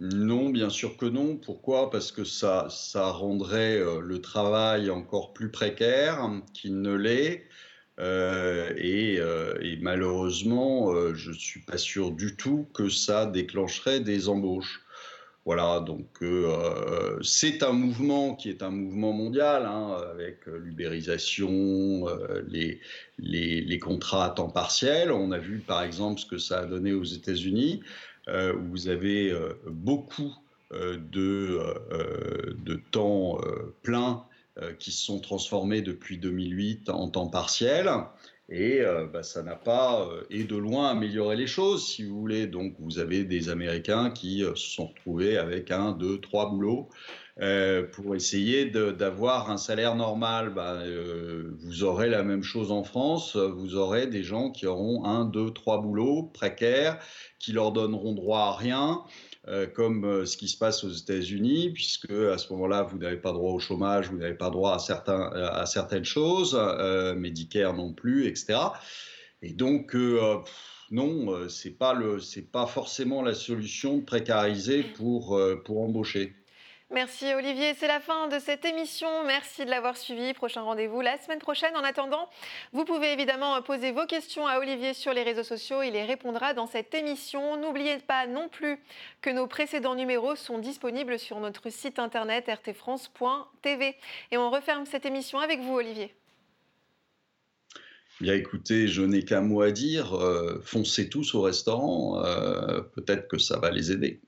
Non, 0.00 0.50
bien 0.50 0.70
sûr 0.70 0.96
que 0.96 1.06
non. 1.06 1.36
Pourquoi? 1.36 1.90
Parce 1.90 2.10
que 2.12 2.24
ça, 2.24 2.68
ça 2.70 3.10
rendrait 3.10 3.80
le 4.00 4.20
travail 4.20 4.90
encore 4.90 5.32
plus 5.32 5.50
précaire 5.50 6.30
qu'il 6.54 6.80
ne 6.80 6.94
l'est. 6.94 7.46
Euh, 8.00 8.70
euh, 8.78 9.54
et, 9.60 9.76
malheureusement, 9.80 10.92
euh, 10.92 11.14
je 11.14 11.30
ne 11.30 11.34
suis 11.34 11.60
pas 11.60 11.76
sûr 11.76 12.12
du 12.12 12.34
tout 12.36 12.66
que 12.72 12.88
ça 12.88 13.26
déclencherait 13.26 14.00
des 14.00 14.28
embauches. 14.28 14.82
Voilà, 15.46 15.80
donc 15.80 16.22
c'est 17.22 17.62
un 17.62 17.72
mouvement 17.72 18.34
qui 18.34 18.50
est 18.50 18.62
un 18.62 18.70
mouvement 18.70 19.12
mondial, 19.12 19.64
hein, 19.64 19.96
avec 20.12 20.44
l'ubérisation, 20.46 22.06
les, 22.46 23.78
contrats 23.80 24.26
à 24.26 24.30
temps 24.30 24.50
partiel. 24.50 25.10
On 25.10 25.32
a 25.32 25.38
vu 25.38 25.58
par 25.58 25.82
exemple 25.82 26.20
ce 26.20 26.26
que 26.26 26.36
ça 26.36 26.60
a 26.60 26.66
donné 26.66 26.92
aux 26.92 27.04
États-Unis, 27.04 27.80
où 28.30 28.62
vous 28.70 28.88
avez 28.88 29.34
beaucoup 29.66 30.32
de, 30.72 31.58
de 32.64 32.80
temps 32.90 33.38
plein 33.82 34.24
euh, 34.60 34.72
qui 34.74 34.90
se 34.90 35.06
sont 35.06 35.20
transformés 35.20 35.80
depuis 35.80 36.18
2008 36.18 36.90
en 36.90 37.08
temps 37.08 37.28
partiel. 37.28 37.88
Et 38.48 38.80
euh, 38.80 39.06
bah, 39.06 39.22
ça 39.22 39.44
n'a 39.44 39.54
pas, 39.54 40.08
euh, 40.08 40.24
et 40.28 40.42
de 40.42 40.56
loin, 40.56 40.90
amélioré 40.90 41.36
les 41.36 41.46
choses, 41.46 41.86
si 41.86 42.02
vous 42.02 42.18
voulez. 42.18 42.48
Donc, 42.48 42.74
vous 42.80 42.98
avez 42.98 43.24
des 43.24 43.48
Américains 43.48 44.10
qui 44.10 44.40
se 44.40 44.56
sont 44.56 44.88
retrouvés 44.88 45.38
avec 45.38 45.70
un, 45.70 45.92
deux, 45.92 46.20
trois 46.20 46.50
boulots 46.50 46.88
pour 47.92 48.14
essayer 48.14 48.66
d'avoir 48.66 49.50
un 49.50 49.56
salaire 49.56 49.94
normal. 49.94 50.52
Bah, 50.54 50.82
vous 51.60 51.84
aurez 51.84 52.08
la 52.08 52.22
même 52.22 52.42
chose 52.42 52.70
en 52.70 52.84
France. 52.84 53.36
Vous 53.36 53.76
aurez 53.76 54.06
des 54.06 54.22
gens 54.22 54.50
qui 54.50 54.66
auront 54.66 55.04
un, 55.04 55.24
deux, 55.24 55.50
trois 55.50 55.80
boulots 55.80 56.24
précaires, 56.34 56.98
qui 57.38 57.52
leur 57.52 57.72
donneront 57.72 58.12
droit 58.12 58.40
à 58.40 58.52
rien. 58.56 59.04
Euh, 59.48 59.66
comme 59.66 60.04
euh, 60.04 60.26
ce 60.26 60.36
qui 60.36 60.48
se 60.48 60.58
passe 60.58 60.84
aux 60.84 60.90
États-Unis, 60.90 61.70
puisque 61.70 62.10
à 62.10 62.36
ce 62.36 62.52
moment-là, 62.52 62.82
vous 62.82 62.98
n'avez 62.98 63.16
pas 63.16 63.32
droit 63.32 63.52
au 63.52 63.58
chômage, 63.58 64.10
vous 64.10 64.18
n'avez 64.18 64.34
pas 64.34 64.50
droit 64.50 64.74
à, 64.74 64.78
certains, 64.78 65.30
à 65.32 65.64
certaines 65.64 66.04
choses, 66.04 66.54
euh, 66.60 67.14
Medicare 67.14 67.72
non 67.72 67.94
plus, 67.94 68.26
etc. 68.26 68.58
Et 69.40 69.54
donc, 69.54 69.96
non, 70.90 71.48
c'est 71.48 71.70
pas 71.70 71.94
le, 71.94 72.20
c'est 72.20 72.52
pas 72.52 72.66
forcément 72.66 73.22
la 73.22 73.32
solution 73.32 73.96
de 73.96 74.04
précariser 74.04 74.82
pour, 74.82 75.40
pour 75.64 75.80
embaucher. 75.80 76.34
Merci 76.92 77.32
Olivier, 77.34 77.74
c'est 77.78 77.86
la 77.86 78.00
fin 78.00 78.26
de 78.26 78.40
cette 78.40 78.64
émission. 78.64 79.06
Merci 79.24 79.64
de 79.64 79.70
l'avoir 79.70 79.96
suivi. 79.96 80.34
Prochain 80.34 80.62
rendez-vous 80.62 81.00
la 81.00 81.18
semaine 81.18 81.38
prochaine. 81.38 81.76
En 81.76 81.84
attendant, 81.84 82.28
vous 82.72 82.84
pouvez 82.84 83.12
évidemment 83.12 83.62
poser 83.62 83.92
vos 83.92 84.06
questions 84.06 84.48
à 84.48 84.58
Olivier 84.58 84.92
sur 84.92 85.12
les 85.12 85.22
réseaux 85.22 85.44
sociaux. 85.44 85.82
Il 85.82 85.92
les 85.92 86.02
répondra 86.02 86.52
dans 86.52 86.66
cette 86.66 86.92
émission. 86.92 87.56
N'oubliez 87.56 87.98
pas 87.98 88.26
non 88.26 88.48
plus 88.48 88.76
que 89.22 89.30
nos 89.30 89.46
précédents 89.46 89.94
numéros 89.94 90.34
sont 90.34 90.58
disponibles 90.58 91.20
sur 91.20 91.38
notre 91.38 91.70
site 91.70 92.00
internet 92.00 92.48
rtfrance.tv. 92.48 93.94
Et 94.32 94.36
on 94.36 94.50
referme 94.50 94.84
cette 94.84 95.06
émission 95.06 95.38
avec 95.38 95.60
vous 95.60 95.74
Olivier. 95.74 96.12
Bien 98.20 98.34
écoutez, 98.34 98.88
je 98.88 99.02
n'ai 99.02 99.24
qu'un 99.24 99.42
mot 99.42 99.62
à 99.62 99.70
dire. 99.70 100.14
Euh, 100.16 100.60
foncez 100.64 101.08
tous 101.08 101.36
au 101.36 101.42
restaurant. 101.42 102.24
Euh, 102.24 102.80
peut-être 102.80 103.28
que 103.28 103.38
ça 103.38 103.60
va 103.60 103.70
les 103.70 103.92
aider. 103.92 104.20